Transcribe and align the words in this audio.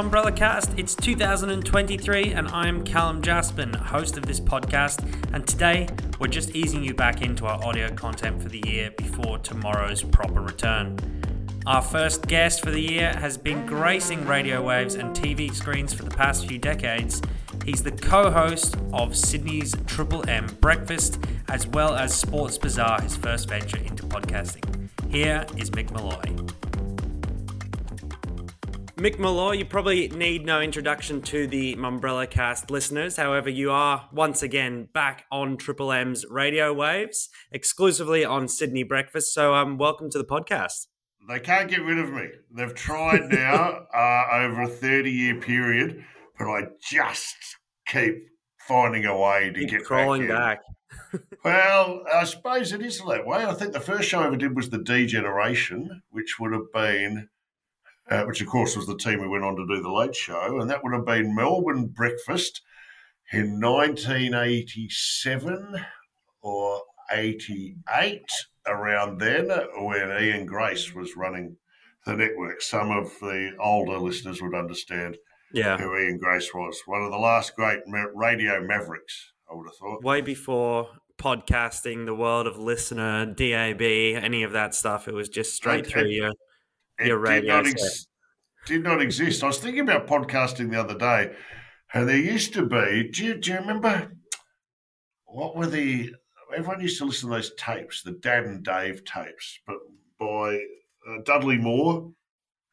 Umbrella 0.00 0.32
Cast. 0.32 0.70
It's 0.78 0.94
2023, 0.94 2.32
and 2.32 2.48
I'm 2.48 2.82
Callum 2.84 3.20
Jaspan, 3.20 3.74
host 3.74 4.16
of 4.16 4.24
this 4.24 4.40
podcast. 4.40 5.04
And 5.34 5.46
today, 5.46 5.88
we're 6.18 6.28
just 6.28 6.56
easing 6.56 6.82
you 6.82 6.94
back 6.94 7.20
into 7.20 7.44
our 7.44 7.62
audio 7.62 7.94
content 7.94 8.42
for 8.42 8.48
the 8.48 8.62
year 8.66 8.92
before 8.96 9.36
tomorrow's 9.40 10.02
proper 10.02 10.40
return. 10.40 10.96
Our 11.66 11.82
first 11.82 12.26
guest 12.26 12.62
for 12.64 12.70
the 12.70 12.80
year 12.80 13.12
has 13.12 13.36
been 13.36 13.66
gracing 13.66 14.26
radio 14.26 14.62
waves 14.62 14.94
and 14.94 15.14
TV 15.14 15.54
screens 15.54 15.92
for 15.92 16.04
the 16.04 16.16
past 16.16 16.46
few 16.46 16.58
decades. 16.58 17.20
He's 17.66 17.82
the 17.82 17.92
co 17.92 18.30
host 18.30 18.78
of 18.94 19.14
Sydney's 19.14 19.76
Triple 19.86 20.26
M 20.30 20.46
Breakfast, 20.62 21.22
as 21.48 21.66
well 21.66 21.94
as 21.94 22.14
Sports 22.14 22.56
Bizarre, 22.56 23.02
his 23.02 23.16
first 23.16 23.50
venture 23.50 23.76
into 23.76 24.04
podcasting. 24.04 24.88
Here 25.10 25.44
is 25.58 25.70
Mick 25.70 25.92
Molloy. 25.92 26.69
Mick 29.00 29.18
Molloy, 29.18 29.52
you 29.52 29.64
probably 29.64 30.08
need 30.08 30.44
no 30.44 30.60
introduction 30.60 31.22
to 31.22 31.46
the 31.46 31.74
Mumbrella 31.76 32.28
cast 32.28 32.70
listeners. 32.70 33.16
However, 33.16 33.48
you 33.48 33.70
are 33.70 34.06
once 34.12 34.42
again 34.42 34.88
back 34.92 35.24
on 35.32 35.56
Triple 35.56 35.90
M's 35.90 36.26
radio 36.28 36.74
waves, 36.74 37.30
exclusively 37.50 38.26
on 38.26 38.46
Sydney 38.46 38.82
Breakfast. 38.82 39.32
So, 39.32 39.54
um, 39.54 39.78
welcome 39.78 40.10
to 40.10 40.18
the 40.18 40.24
podcast. 40.26 40.88
They 41.30 41.40
can't 41.40 41.70
get 41.70 41.80
rid 41.82 41.98
of 41.98 42.12
me. 42.12 42.26
They've 42.54 42.74
tried 42.74 43.30
now 43.30 43.86
uh, 43.94 44.26
over 44.32 44.64
a 44.64 44.68
30 44.68 45.10
year 45.10 45.36
period, 45.36 46.04
but 46.38 46.44
I 46.50 46.64
just 46.86 47.36
keep 47.86 48.16
finding 48.68 49.06
a 49.06 49.16
way 49.18 49.50
to 49.54 49.60
Keep 49.60 49.70
get 49.70 49.84
crawling 49.84 50.28
back. 50.28 50.58
back. 50.58 50.60
Well, 51.44 52.02
I 52.12 52.24
suppose 52.24 52.72
it 52.72 52.82
is 52.82 52.98
that 52.98 53.24
way. 53.24 53.46
I 53.46 53.54
think 53.54 53.72
the 53.72 53.80
first 53.80 54.10
show 54.10 54.20
I 54.20 54.26
ever 54.26 54.36
did 54.36 54.54
was 54.54 54.68
the 54.68 54.82
D 54.82 55.06
Generation, 55.06 56.02
which 56.10 56.38
would 56.38 56.52
have 56.52 56.70
been, 56.74 57.30
uh, 58.08 58.24
which 58.24 58.40
of 58.40 58.46
course 58.48 58.76
was 58.76 58.86
the 58.86 58.96
team 58.96 59.18
who 59.20 59.30
went 59.30 59.44
on 59.44 59.56
to 59.56 59.66
do 59.66 59.82
the 59.82 59.92
Late 59.92 60.14
Show, 60.14 60.60
and 60.60 60.70
that 60.70 60.82
would 60.84 60.94
have 60.94 61.04
been 61.06 61.34
Melbourne 61.34 61.88
Breakfast 61.88 62.60
in 63.32 63.60
1987 63.60 65.84
or 66.42 66.82
88, 67.12 68.22
around 68.66 69.18
then, 69.20 69.48
when 69.78 70.22
Ian 70.22 70.46
Grace 70.46 70.94
was 70.94 71.16
running 71.16 71.56
the 72.06 72.16
network. 72.16 72.62
Some 72.62 72.90
of 72.90 73.10
the 73.20 73.52
older 73.60 73.98
listeners 73.98 74.40
would 74.40 74.54
understand 74.54 75.18
Yeah. 75.52 75.76
who 75.76 75.96
Ian 75.96 76.18
Grace 76.18 76.54
was. 76.54 76.80
One 76.86 77.02
of 77.02 77.10
the 77.10 77.18
last 77.18 77.54
great 77.56 77.80
radio 78.14 78.60
mavericks, 78.62 79.32
I 79.50 79.54
would 79.54 79.66
have 79.66 79.76
thought. 79.76 80.02
Way 80.04 80.20
before 80.20 80.88
podcasting, 81.18 82.06
the 82.06 82.14
world 82.14 82.46
of 82.46 82.54
LiSTNR, 82.56 83.34
DAB, 83.36 83.82
any 84.24 84.42
of 84.44 84.52
that 84.52 84.74
stuff, 84.74 85.08
it 85.08 85.14
was 85.14 85.28
just 85.28 85.54
straight 85.54 85.84
And- 85.84 85.88
through 85.88 86.02
and- 86.02 86.12
your. 86.12 86.32
It 87.00 87.06
Your 87.06 87.24
did 87.24 87.46
not, 87.46 87.66
ex- 87.66 88.06
did 88.66 88.82
not 88.82 89.00
exist. 89.00 89.42
I 89.42 89.46
was 89.46 89.58
thinking 89.58 89.80
about 89.80 90.06
podcasting 90.06 90.70
the 90.70 90.80
other 90.80 90.96
day, 90.96 91.32
and 91.94 92.08
there 92.08 92.16
used 92.16 92.52
to 92.54 92.66
be. 92.66 93.10
Do 93.12 93.24
you, 93.24 93.34
do 93.36 93.52
you 93.52 93.58
remember 93.58 94.12
what 95.24 95.56
were 95.56 95.66
the? 95.66 96.14
Everyone 96.54 96.80
used 96.80 96.98
to 96.98 97.04
listen 97.04 97.28
to 97.30 97.36
those 97.36 97.52
tapes, 97.56 98.02
the 98.02 98.12
Dad 98.12 98.44
and 98.44 98.64
Dave 98.64 99.04
tapes, 99.04 99.60
but 99.66 99.76
by 100.18 100.56
uh, 101.08 101.22
Dudley 101.24 101.56
Moore, 101.56 102.10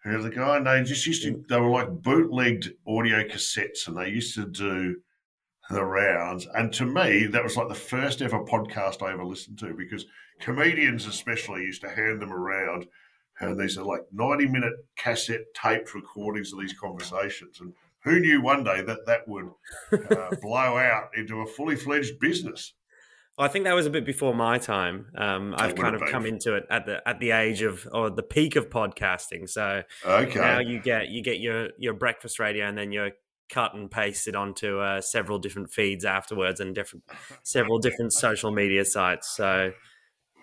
who's 0.03 0.23
the 0.23 0.31
guy. 0.31 0.57
And 0.57 0.67
they 0.67 0.83
just 0.83 1.05
used 1.05 1.23
to. 1.23 1.43
They 1.47 1.59
were 1.59 1.69
like 1.69 1.89
bootlegged 1.89 2.73
audio 2.87 3.23
cassettes, 3.23 3.87
and 3.87 3.95
they 3.95 4.09
used 4.09 4.35
to 4.35 4.45
do 4.47 4.97
the 5.69 5.83
rounds. 5.83 6.47
And 6.53 6.73
to 6.73 6.85
me, 6.85 7.27
that 7.27 7.43
was 7.43 7.55
like 7.55 7.69
the 7.69 7.75
first 7.75 8.21
ever 8.21 8.43
podcast 8.43 9.03
I 9.03 9.13
ever 9.13 9.25
listened 9.25 9.59
to 9.59 9.73
because 9.73 10.05
comedians, 10.39 11.05
especially, 11.05 11.61
used 11.61 11.81
to 11.81 11.89
hand 11.89 12.21
them 12.21 12.33
around. 12.33 12.87
And 13.39 13.59
these 13.59 13.77
are 13.77 13.83
like 13.85 14.01
90 14.11 14.47
minute 14.47 14.73
cassette 14.97 15.41
taped 15.53 15.93
recordings 15.93 16.53
of 16.53 16.59
these 16.59 16.73
conversations. 16.73 17.59
And 17.61 17.73
who 18.03 18.19
knew 18.19 18.41
one 18.41 18.63
day 18.63 18.81
that 18.81 19.05
that 19.05 19.27
would 19.27 19.49
uh, 19.91 20.35
blow 20.41 20.77
out 20.77 21.09
into 21.15 21.41
a 21.41 21.45
fully 21.45 21.75
fledged 21.75 22.19
business? 22.19 22.73
I 23.39 23.47
think 23.47 23.65
that 23.65 23.75
was 23.75 23.85
a 23.85 23.91
bit 23.91 24.03
before 24.03 24.33
my 24.33 24.57
time. 24.57 25.11
Um, 25.15 25.53
I've 25.55 25.75
kind 25.75 25.93
of 25.93 26.01
been. 26.01 26.09
come 26.09 26.25
into 26.25 26.55
it 26.55 26.65
at 26.71 26.87
the 26.87 27.07
at 27.07 27.19
the 27.19 27.31
age 27.31 27.61
of 27.61 27.87
or 27.91 28.09
the 28.09 28.23
peak 28.23 28.55
of 28.55 28.71
podcasting. 28.71 29.47
So 29.47 29.83
Okay. 30.03 30.39
now 30.39 30.59
you 30.59 30.81
get 30.81 31.09
you 31.09 31.21
get 31.21 31.39
your 31.39 31.69
your 31.77 31.93
breakfast 31.93 32.39
radio 32.39 32.67
and 32.67 32.75
then 32.75 32.91
you're 32.91 33.11
cut 33.49 33.75
and 33.75 33.91
pasted 33.91 34.35
onto 34.35 34.79
uh, 34.79 35.01
several 35.01 35.37
different 35.37 35.71
feeds 35.71 36.03
afterwards 36.03 36.59
and 36.59 36.73
different 36.73 37.05
several 37.43 37.77
different 37.77 38.11
social 38.13 38.51
media 38.51 38.83
sites. 38.83 39.29
So 39.35 39.71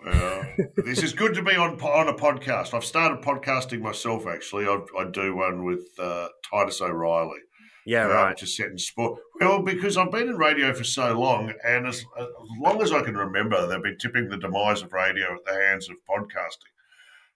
Well, 0.05 0.45
this 0.77 1.01
is 1.01 1.13
good 1.13 1.33
to 1.33 1.41
be 1.41 1.55
on 1.55 1.81
on 1.81 2.07
a 2.07 2.13
podcast. 2.13 2.75
I've 2.75 2.85
started 2.85 3.23
podcasting 3.23 3.81
myself. 3.81 4.27
Actually, 4.27 4.67
I, 4.67 4.79
I 4.99 5.05
do 5.05 5.35
one 5.35 5.65
with 5.65 5.87
uh, 5.97 6.27
Titus 6.47 6.79
O'Reily. 6.79 7.39
yeah, 7.87 8.05
uh, 8.05 8.09
right. 8.09 8.29
Which 8.29 8.43
is 8.43 8.55
set 8.55 8.69
in 8.69 8.77
sport. 8.77 9.19
Well, 9.39 9.63
because 9.63 9.97
I've 9.97 10.11
been 10.11 10.29
in 10.29 10.37
radio 10.37 10.73
for 10.73 10.83
so 10.83 11.19
long, 11.19 11.51
and 11.65 11.87
as, 11.87 12.05
as 12.19 12.27
long 12.59 12.83
as 12.83 12.91
I 12.91 13.01
can 13.01 13.17
remember, 13.17 13.65
they've 13.65 13.81
been 13.81 13.97
tipping 13.97 14.29
the 14.29 14.37
demise 14.37 14.83
of 14.83 14.93
radio 14.93 15.33
at 15.33 15.43
the 15.45 15.59
hands 15.59 15.89
of 15.89 15.95
podcasting. 16.07 16.73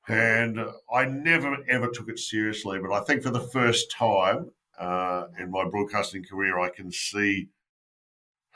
And 0.07 0.59
uh, 0.59 0.72
I 0.94 1.06
never 1.06 1.57
ever 1.69 1.90
took 1.90 2.07
it 2.09 2.19
seriously, 2.19 2.78
but 2.80 2.91
I 2.91 3.03
think 3.03 3.24
for 3.24 3.31
the 3.31 3.50
first 3.51 3.91
time 3.91 4.51
uh, 4.80 5.24
in 5.40 5.50
my 5.50 5.68
broadcasting 5.68 6.24
career, 6.24 6.59
I 6.59 6.69
can 6.69 6.91
see 6.91 7.50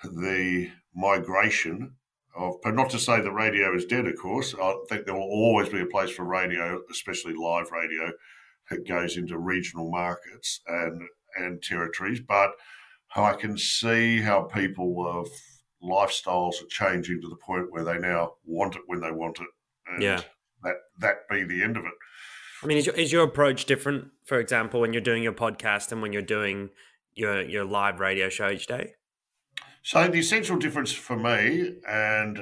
the 0.03 0.69
migration 0.93 1.95
of, 2.35 2.55
but 2.63 2.75
not 2.75 2.89
to 2.91 2.99
say 2.99 3.21
that 3.21 3.31
radio 3.31 3.75
is 3.75 3.85
dead, 3.85 4.07
of 4.07 4.17
course. 4.17 4.55
I 4.59 4.75
think 4.89 5.05
there 5.05 5.15
will 5.15 5.21
always 5.21 5.69
be 5.69 5.81
a 5.81 5.85
place 5.85 6.11
for 6.11 6.23
radio, 6.23 6.81
especially 6.91 7.33
live 7.33 7.71
radio, 7.71 8.11
that 8.69 8.87
goes 8.87 9.17
into 9.17 9.37
regional 9.37 9.89
markets 9.89 10.61
and 10.67 11.01
and 11.35 11.61
territories. 11.61 12.19
But 12.19 12.51
I 13.15 13.33
can 13.33 13.57
see 13.57 14.21
how 14.21 14.43
people 14.43 15.07
of 15.07 15.29
lifestyles 15.83 16.61
are 16.61 16.67
changing 16.69 17.21
to 17.21 17.29
the 17.29 17.35
point 17.35 17.71
where 17.71 17.83
they 17.83 17.97
now 17.97 18.33
want 18.45 18.75
it 18.75 18.81
when 18.87 19.01
they 19.01 19.11
want 19.11 19.39
it. 19.39 19.47
And 19.87 20.01
Yeah. 20.01 20.21
That 20.63 20.75
that 20.99 21.29
be 21.29 21.43
the 21.43 21.61
end 21.61 21.77
of 21.77 21.83
it. 21.85 21.91
I 22.63 22.65
mean, 22.65 22.77
is 22.77 22.85
your, 22.85 22.95
is 22.95 23.11
your 23.11 23.23
approach 23.23 23.65
different? 23.65 24.05
For 24.23 24.39
example, 24.39 24.79
when 24.79 24.93
you're 24.93 25.01
doing 25.01 25.21
your 25.21 25.33
podcast 25.33 25.91
and 25.91 26.01
when 26.01 26.13
you're 26.13 26.21
doing 26.21 26.69
your 27.13 27.41
your 27.41 27.65
live 27.65 27.99
radio 27.99 28.29
show 28.29 28.49
each 28.49 28.67
day. 28.67 28.93
So 29.85 30.07
the 30.07 30.19
essential 30.19 30.57
difference 30.57 30.93
for 30.93 31.17
me, 31.17 31.75
and 31.87 32.39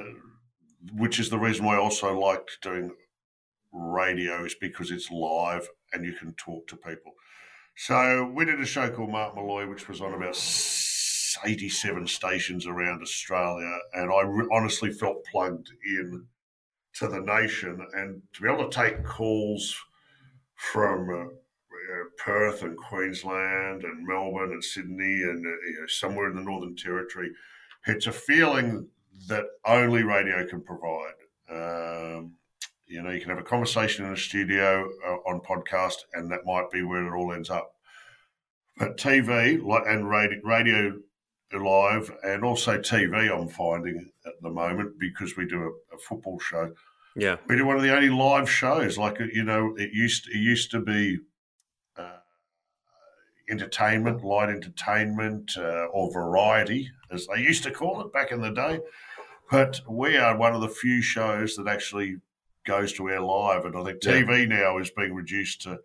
which 0.94 1.18
is 1.18 1.28
the 1.28 1.38
reason 1.38 1.64
why 1.64 1.74
I 1.74 1.80
also 1.80 2.16
liked 2.16 2.58
doing 2.62 2.92
radio, 3.72 4.44
is 4.44 4.54
because 4.54 4.92
it's 4.92 5.10
live 5.10 5.68
and 5.92 6.04
you 6.04 6.12
can 6.12 6.34
talk 6.34 6.68
to 6.68 6.76
people. 6.76 7.12
So 7.76 8.30
we 8.32 8.44
did 8.44 8.60
a 8.60 8.64
show 8.66 8.88
called 8.90 9.10
Mark 9.10 9.34
Molloy, 9.34 9.66
which 9.66 9.88
was 9.88 10.00
on 10.00 10.14
about 10.14 10.36
87 11.44 12.06
stations 12.06 12.64
around 12.68 13.02
Australia, 13.02 13.76
and 13.94 14.12
I 14.12 14.20
re- 14.20 14.48
honestly 14.52 14.92
felt 14.92 15.24
plugged 15.24 15.72
in 15.84 16.26
to 16.94 17.08
the 17.08 17.20
nation, 17.20 17.84
and 17.94 18.22
to 18.34 18.42
be 18.42 18.48
able 18.48 18.68
to 18.68 18.76
take 18.76 19.04
calls 19.04 19.74
from. 20.54 21.10
Uh, 21.10 21.41
Uh, 22.02 22.08
Perth 22.18 22.62
and 22.62 22.76
Queensland 22.76 23.84
and 23.84 24.06
Melbourne 24.06 24.52
and 24.52 24.64
Sydney 24.64 25.22
and 25.22 25.44
uh, 25.44 25.50
you 25.50 25.76
know, 25.80 25.86
somewhere 25.86 26.30
in 26.30 26.36
the 26.36 26.42
Northern 26.42 26.76
Territory. 26.76 27.30
It's 27.86 28.06
a 28.06 28.12
feeling 28.12 28.88
that 29.28 29.44
only 29.64 30.02
radio 30.02 30.46
can 30.46 30.62
provide. 30.62 31.14
Um, 31.50 32.34
you 32.86 33.02
know, 33.02 33.10
you 33.10 33.20
can 33.20 33.30
have 33.30 33.38
a 33.38 33.42
conversation 33.42 34.04
in 34.04 34.12
a 34.12 34.16
studio 34.16 34.88
uh, 35.06 35.30
on 35.30 35.40
podcast, 35.40 35.96
and 36.14 36.30
that 36.30 36.44
might 36.44 36.70
be 36.70 36.82
where 36.82 37.06
it 37.06 37.16
all 37.16 37.32
ends 37.32 37.50
up. 37.50 37.72
But 38.78 38.96
TV 38.96 39.60
and 39.86 40.08
radio, 40.08 40.38
radio 40.44 40.98
live, 41.52 42.10
and 42.22 42.44
also 42.44 42.78
TV, 42.78 43.30
I'm 43.30 43.48
finding 43.48 44.10
at 44.26 44.32
the 44.40 44.50
moment 44.50 44.98
because 44.98 45.36
we 45.36 45.46
do 45.46 45.62
a, 45.62 45.94
a 45.94 45.98
football 45.98 46.38
show 46.38 46.72
Yeah, 47.14 47.36
we 47.46 47.56
do 47.56 47.66
one 47.66 47.76
of 47.76 47.82
the 47.82 47.94
only 47.94 48.08
live 48.08 48.50
shows. 48.50 48.96
Like 48.96 49.18
you 49.32 49.44
know, 49.44 49.74
it 49.76 49.90
used 49.92 50.28
it 50.28 50.38
used 50.38 50.70
to 50.70 50.80
be 50.80 51.18
entertainment, 53.50 54.24
light 54.24 54.48
entertainment, 54.48 55.52
uh, 55.56 55.86
or 55.86 56.12
variety, 56.12 56.90
as 57.10 57.26
they 57.26 57.40
used 57.40 57.62
to 57.64 57.70
call 57.70 58.00
it 58.00 58.12
back 58.12 58.32
in 58.32 58.40
the 58.40 58.50
day. 58.50 58.80
But 59.50 59.80
we 59.88 60.16
are 60.16 60.36
one 60.36 60.54
of 60.54 60.60
the 60.60 60.68
few 60.68 61.02
shows 61.02 61.56
that 61.56 61.68
actually 61.68 62.16
goes 62.64 62.92
to 62.94 63.10
air 63.10 63.20
live, 63.20 63.64
and 63.64 63.76
I 63.76 63.84
think 63.84 63.98
Yeah. 64.02 64.22
TV 64.22 64.46
now 64.48 64.78
is 64.78 64.90
being 64.90 65.14
reduced 65.14 65.62
to 65.62 65.80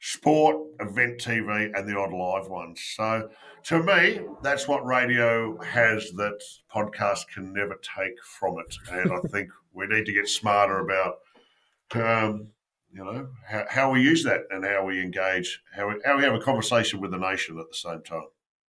sport, 0.00 0.56
event 0.80 1.20
TV, 1.20 1.70
and 1.74 1.88
the 1.88 1.96
odd 1.98 2.12
live 2.12 2.48
ones. 2.48 2.80
So 2.96 3.30
to 3.64 3.82
me, 3.82 4.20
that's 4.42 4.66
what 4.68 4.84
radio 4.84 5.56
has 5.62 6.10
that 6.16 6.40
podcast 6.74 7.28
can 7.32 7.52
never 7.52 7.76
take 7.96 8.22
from 8.22 8.56
it. 8.58 8.74
And 8.90 9.12
I 9.12 9.20
think 9.32 9.50
we 9.72 9.86
need 9.86 10.06
to 10.06 10.12
get 10.12 10.28
smarter 10.28 10.80
about, 10.80 11.16
um, 11.94 12.48
you 12.94 13.04
know, 13.04 13.28
how, 13.48 13.64
how 13.68 13.90
we 13.90 14.02
use 14.02 14.22
that 14.24 14.42
and 14.50 14.64
how 14.64 14.84
we 14.84 15.02
engage, 15.02 15.60
how 15.74 15.88
we, 15.88 15.94
how 16.04 16.16
we 16.16 16.22
have 16.22 16.34
a 16.34 16.38
conversation 16.38 17.00
with 17.00 17.10
the 17.10 17.18
nation 17.18 17.58
at 17.58 17.66
the 17.68 17.76
same 17.76 18.02
time. 18.02 18.28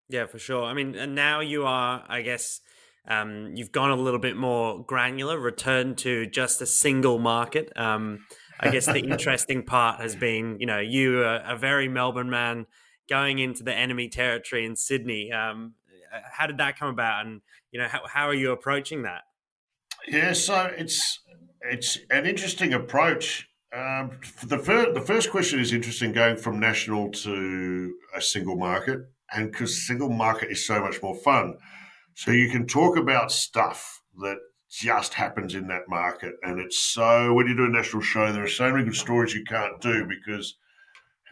yeah, 0.09 0.25
for 0.25 0.39
sure. 0.39 0.63
I 0.63 0.73
mean, 0.73 0.95
and 0.95 1.13
now 1.13 1.41
you 1.41 1.65
are, 1.65 2.03
I 2.07 2.21
guess, 2.21 2.61
um, 3.07 3.51
you've 3.55 3.71
gone 3.71 3.91
a 3.91 3.95
little 3.95 4.19
bit 4.19 4.35
more 4.35 4.83
granular, 4.83 5.39
returned 5.39 5.99
to 5.99 6.25
just 6.25 6.59
a 6.61 6.65
single 6.65 7.19
market. 7.19 7.71
Um, 7.75 8.25
I 8.59 8.71
guess 8.71 8.87
the 8.87 8.99
interesting 9.11 9.63
part 9.63 10.01
has 10.01 10.15
been, 10.15 10.57
you 10.59 10.65
know, 10.65 10.79
you 10.79 11.21
a 11.21 11.55
very 11.55 11.87
Melbourne 11.87 12.31
man 12.31 12.65
going 13.07 13.37
into 13.37 13.63
the 13.63 13.73
enemy 13.75 14.09
territory 14.09 14.65
in 14.65 14.75
Sydney. 14.75 15.31
Um, 15.31 15.75
how 16.31 16.47
did 16.47 16.57
that 16.57 16.79
come 16.79 16.89
about, 16.89 17.25
and 17.25 17.41
you 17.71 17.79
know 17.79 17.87
how 17.87 18.01
how 18.07 18.27
are 18.27 18.33
you 18.33 18.51
approaching 18.51 19.03
that? 19.03 19.23
Yeah, 20.07 20.33
so 20.33 20.71
it's 20.77 21.19
it's 21.61 21.99
an 22.09 22.25
interesting 22.25 22.73
approach. 22.73 23.49
Um, 23.75 24.11
the 24.43 24.57
first 24.57 24.93
the 24.93 25.01
first 25.01 25.29
question 25.29 25.59
is 25.59 25.73
interesting, 25.73 26.13
going 26.13 26.37
from 26.37 26.59
national 26.59 27.11
to 27.11 27.93
a 28.15 28.21
single 28.21 28.55
market, 28.55 28.99
and 29.33 29.51
because 29.51 29.85
single 29.85 30.09
market 30.09 30.49
is 30.49 30.65
so 30.65 30.79
much 30.79 31.01
more 31.03 31.15
fun, 31.15 31.57
so 32.13 32.31
you 32.31 32.49
can 32.49 32.67
talk 32.67 32.95
about 32.95 33.33
stuff 33.33 34.01
that 34.19 34.37
just 34.69 35.13
happens 35.15 35.55
in 35.55 35.67
that 35.67 35.89
market, 35.89 36.35
and 36.43 36.59
it's 36.59 36.79
so 36.79 37.33
when 37.33 37.47
you 37.47 37.55
do 37.55 37.65
a 37.65 37.69
national 37.69 38.01
show, 38.01 38.31
there 38.31 38.45
are 38.45 38.47
so 38.47 38.71
many 38.71 38.85
good 38.85 38.95
stories 38.95 39.33
you 39.33 39.43
can't 39.43 39.81
do 39.81 40.05
because 40.05 40.55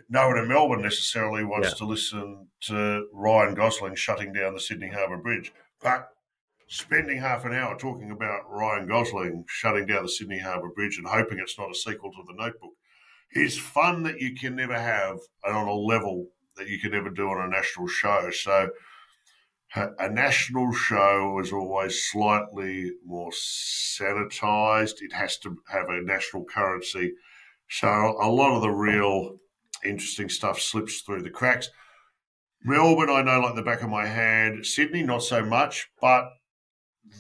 no 0.10 0.28
one 0.28 0.38
in 0.38 0.50
Melbourne 0.50 0.82
necessarily 0.82 1.46
wants 1.46 1.70
yeah. 1.70 1.76
to 1.76 1.86
listen 1.86 2.48
to 2.64 3.08
Ryan 3.14 3.56
Gosling 3.56 3.96
shutting 3.96 4.34
down 4.34 4.54
the 4.54 4.60
Sydney 4.60 4.90
Harbour 4.90 5.18
Bridge, 5.18 5.54
but 5.82 6.10
spending 6.74 7.20
half 7.20 7.46
an 7.46 7.54
hour 7.54 7.78
talking 7.78 8.10
about 8.10 8.50
Ryan 8.50 8.88
Gosling 8.88 9.46
shutting 9.48 9.86
down 9.86 10.02
the 10.02 10.10
Sydney 10.10 10.40
Harbour 10.40 10.70
Bridge 10.70 10.98
and 10.98 11.06
hoping 11.06 11.38
it's 11.38 11.60
not 11.60 11.70
a 11.70 11.76
sequel 11.76 12.12
to 12.12 12.24
The 12.28 12.34
Notebook 12.34 12.72
is 13.34 13.60
fun 13.60 14.02
that 14.04 14.20
you 14.20 14.34
can 14.34 14.56
never 14.56 14.80
have 14.80 15.20
and 15.44 15.56
on 15.56 15.68
a 15.68 15.74
level 15.74 16.30
that 16.58 16.68
you 16.68 16.80
can 16.80 16.90
never 16.90 17.12
do 17.12 17.30
on 17.30 17.46
a 17.46 17.48
national 17.48 17.88
show. 17.88 18.32
So 18.32 18.70
a 19.76 20.10
national 20.10 20.74
show 20.74 21.40
is 21.40 21.54
always 21.54 22.06
slightly 22.06 22.92
more 23.06 23.30
sanitized. 23.32 25.02
It 25.02 25.14
has 25.14 25.38
to 25.40 25.56
have 25.70 25.90
a 25.90 26.02
national 26.02 26.46
currency. 26.46 27.14
So 27.70 27.88
a 27.88 28.30
lot 28.30 28.56
of 28.56 28.64
the 28.64 28.72
real 28.72 29.38
interesting 29.86 30.30
stuff 30.30 30.60
slips 30.60 31.02
through 31.02 31.22
the 31.22 31.30
cracks. 31.30 31.70
Melbourne, 32.64 33.12
I 33.12 33.22
know 33.22 33.42
like 33.42 33.56
the 33.56 33.62
back 33.62 33.84
of 33.84 33.90
my 33.90 34.08
hand. 34.08 34.66
Sydney, 34.66 35.04
not 35.04 35.22
so 35.22 35.46
much, 35.46 35.90
but 36.02 36.30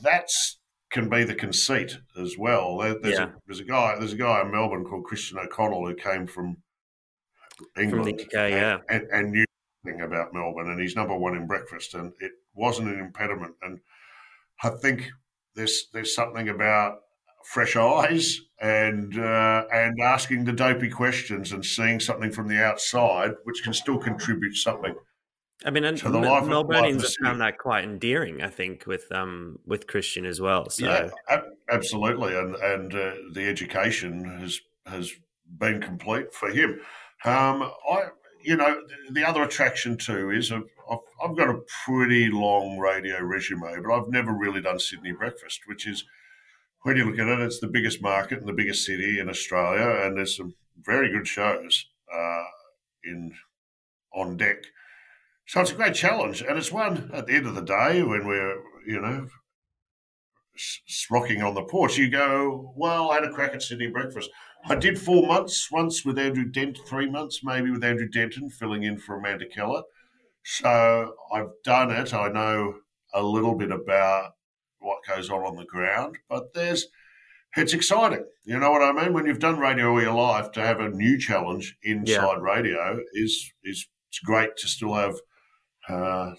that's 0.01 0.59
can 0.91 1.09
be 1.09 1.23
the 1.23 1.33
conceit 1.33 1.97
as 2.21 2.37
well. 2.37 2.77
There's, 2.77 2.99
yeah. 3.03 3.23
a, 3.23 3.29
there's 3.47 3.59
a 3.59 3.65
guy 3.65 3.95
there's 3.97 4.13
a 4.13 4.17
guy 4.17 4.41
in 4.41 4.51
Melbourne 4.51 4.85
called 4.85 5.05
Christian 5.05 5.39
O'Connell 5.39 5.87
who 5.87 5.95
came 5.95 6.27
from 6.27 6.57
England 7.77 8.05
from 8.05 8.15
the 8.17 8.23
UK, 8.23 8.51
yeah, 8.51 8.77
and, 8.89 9.03
and, 9.11 9.31
knew 9.31 9.45
nothing 9.83 10.01
about 10.01 10.33
Melbourne, 10.33 10.69
and 10.69 10.79
he's 10.79 10.95
number 10.95 11.15
one 11.15 11.35
in 11.35 11.47
breakfast, 11.47 11.93
and 11.93 12.13
it 12.19 12.31
wasn't 12.53 12.89
an 12.89 12.99
impediment. 12.99 13.55
And 13.61 13.79
I 14.63 14.69
think 14.69 15.09
there's 15.55 15.87
there's 15.93 16.15
something 16.15 16.49
about 16.49 16.99
fresh 17.43 17.75
eyes 17.75 18.39
and 18.61 19.17
uh, 19.17 19.65
and 19.71 19.99
asking 20.01 20.45
the 20.45 20.53
dopey 20.53 20.89
questions 20.89 21.51
and 21.51 21.65
seeing 21.65 21.99
something 21.99 22.31
from 22.31 22.47
the 22.47 22.63
outside, 22.63 23.31
which 23.43 23.63
can 23.63 23.73
still 23.73 23.97
contribute 23.97 24.55
something 24.55 24.95
I 25.65 25.69
mean, 25.69 25.83
and 25.83 25.97
Melburnians 25.97 27.01
have 27.01 27.13
found 27.23 27.41
that 27.41 27.57
quite 27.57 27.83
endearing. 27.83 28.41
I 28.41 28.49
think 28.49 28.85
with 28.85 29.11
um 29.11 29.59
with 29.65 29.87
Christian 29.87 30.25
as 30.25 30.41
well. 30.41 30.69
So. 30.69 30.85
Yeah, 30.85 31.41
absolutely, 31.69 32.35
and 32.35 32.55
and 32.55 32.93
uh, 32.93 33.13
the 33.31 33.47
education 33.47 34.23
has 34.39 34.59
has 34.85 35.11
been 35.57 35.81
complete 35.81 36.33
for 36.33 36.49
him. 36.49 36.79
Um, 37.25 37.71
I 37.89 38.07
you 38.41 38.57
know 38.57 38.81
the 39.11 39.23
other 39.23 39.43
attraction 39.43 39.97
too 39.97 40.31
is 40.31 40.51
I've, 40.51 40.63
I've 41.23 41.37
got 41.37 41.49
a 41.49 41.61
pretty 41.85 42.29
long 42.29 42.77
radio 42.77 43.21
resume, 43.21 43.81
but 43.81 43.93
I've 43.93 44.09
never 44.09 44.33
really 44.33 44.61
done 44.61 44.79
Sydney 44.79 45.13
breakfast, 45.13 45.61
which 45.67 45.87
is 45.87 46.03
when 46.81 46.97
you 46.97 47.05
look 47.05 47.19
at 47.19 47.27
it, 47.27 47.39
it's 47.39 47.59
the 47.59 47.67
biggest 47.67 48.01
market 48.01 48.39
and 48.39 48.47
the 48.47 48.53
biggest 48.53 48.85
city 48.85 49.19
in 49.19 49.29
Australia, 49.29 50.05
and 50.05 50.17
there's 50.17 50.35
some 50.35 50.53
very 50.81 51.09
good 51.11 51.27
shows 51.27 51.85
uh, 52.13 52.43
in 53.05 53.33
on 54.13 54.37
deck. 54.37 54.57
So 55.45 55.61
it's 55.61 55.71
a 55.71 55.75
great 55.75 55.93
challenge, 55.93 56.41
and 56.41 56.57
it's 56.57 56.71
one 56.71 57.11
at 57.13 57.27
the 57.27 57.33
end 57.33 57.47
of 57.47 57.55
the 57.55 57.61
day 57.61 58.01
when 58.01 58.25
we're, 58.25 58.61
you 58.87 59.01
know, 59.01 59.27
rocking 61.11 61.41
on 61.41 61.53
the 61.53 61.63
porch. 61.63 61.97
You 61.97 62.09
go, 62.09 62.73
well, 62.75 63.11
I 63.11 63.15
had 63.15 63.25
a 63.25 63.31
crack 63.31 63.53
at 63.53 63.61
Sydney 63.61 63.87
breakfast. 63.87 64.29
I 64.65 64.75
did 64.75 64.99
four 64.99 65.27
months 65.27 65.69
once 65.71 66.05
with 66.05 66.17
Andrew 66.17 66.45
Dent, 66.45 66.79
three 66.87 67.09
months 67.09 67.41
maybe 67.43 67.69
with 67.69 67.83
Andrew 67.83 68.07
Denton 68.07 68.49
filling 68.49 68.83
in 68.83 68.97
for 68.97 69.17
Amanda 69.17 69.45
Keller. 69.45 69.83
So 70.43 71.13
I've 71.33 71.51
done 71.63 71.91
it. 71.91 72.13
I 72.13 72.29
know 72.29 72.75
a 73.13 73.21
little 73.21 73.55
bit 73.55 73.71
about 73.71 74.31
what 74.79 75.05
goes 75.07 75.29
on 75.29 75.43
on 75.43 75.55
the 75.55 75.65
ground, 75.65 76.17
but 76.29 76.53
there's 76.53 76.87
it's 77.55 77.73
exciting. 77.73 78.25
You 78.45 78.59
know 78.59 78.71
what 78.71 78.81
I 78.81 78.91
mean? 78.91 79.13
When 79.13 79.25
you've 79.25 79.39
done 79.39 79.59
radio 79.59 79.91
all 79.91 80.01
your 80.01 80.13
life, 80.13 80.51
to 80.53 80.61
have 80.61 80.79
a 80.79 80.89
new 80.89 81.19
challenge 81.19 81.77
inside 81.83 82.05
yeah. 82.07 82.39
radio 82.39 82.99
is 83.13 83.51
is 83.63 83.87
it's 84.09 84.19
great 84.19 84.55
to 84.57 84.67
still 84.67 84.93
have 84.93 85.15
uh, 85.89 86.31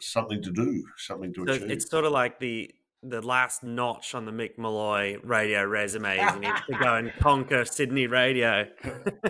something 0.00 0.42
to 0.42 0.50
do, 0.50 0.84
something 0.96 1.32
to 1.34 1.46
so 1.46 1.52
achieve. 1.52 1.70
It's 1.70 1.90
sort 1.90 2.04
of 2.04 2.12
like 2.12 2.38
the 2.38 2.72
the 3.02 3.22
last 3.22 3.62
notch 3.62 4.14
on 4.14 4.26
the 4.26 4.32
Mick 4.32 4.58
Molloy 4.58 5.16
radio 5.24 5.64
resume 5.64 6.18
is 6.18 6.34
he 6.34 6.40
needs 6.40 6.60
to 6.66 6.74
go 6.74 6.96
and 6.96 7.10
conquer 7.18 7.64
Sydney 7.64 8.06
radio. 8.06 8.66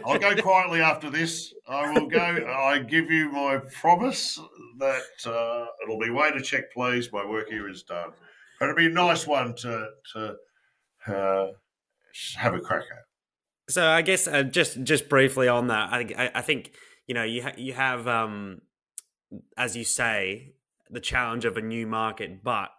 I'll 0.04 0.18
go 0.18 0.34
quietly 0.42 0.80
after 0.80 1.08
this. 1.08 1.54
I 1.68 1.92
will 1.92 2.08
go. 2.08 2.18
I 2.18 2.80
give 2.80 3.10
you 3.10 3.30
my 3.30 3.60
promise 3.80 4.40
that 4.78 5.02
uh, 5.26 5.66
it'll 5.82 6.00
be 6.00 6.10
way 6.10 6.32
to 6.32 6.40
check, 6.40 6.72
please. 6.72 7.12
My 7.12 7.24
work 7.24 7.48
here 7.48 7.68
is 7.68 7.84
done. 7.84 8.10
But 8.58 8.70
it'll 8.70 8.76
be 8.76 8.86
a 8.86 8.90
nice 8.90 9.26
one 9.26 9.54
to 9.56 9.88
to 10.14 10.36
uh, 11.06 11.46
have 12.36 12.54
a 12.54 12.60
crack 12.60 12.82
at. 12.90 13.72
So 13.72 13.86
I 13.86 14.02
guess 14.02 14.26
uh, 14.26 14.42
just 14.42 14.82
just 14.82 15.08
briefly 15.08 15.46
on 15.46 15.68
that, 15.68 15.92
I, 15.92 16.06
I, 16.18 16.30
I 16.36 16.42
think 16.42 16.72
you 17.06 17.14
know 17.14 17.22
you 17.22 17.42
ha- 17.44 17.54
you 17.56 17.72
have 17.72 18.08
um, 18.08 18.62
as 19.56 19.76
you 19.76 19.84
say, 19.84 20.54
the 20.90 21.00
challenge 21.00 21.44
of 21.44 21.56
a 21.56 21.62
new 21.62 21.86
market. 21.86 22.42
But 22.42 22.70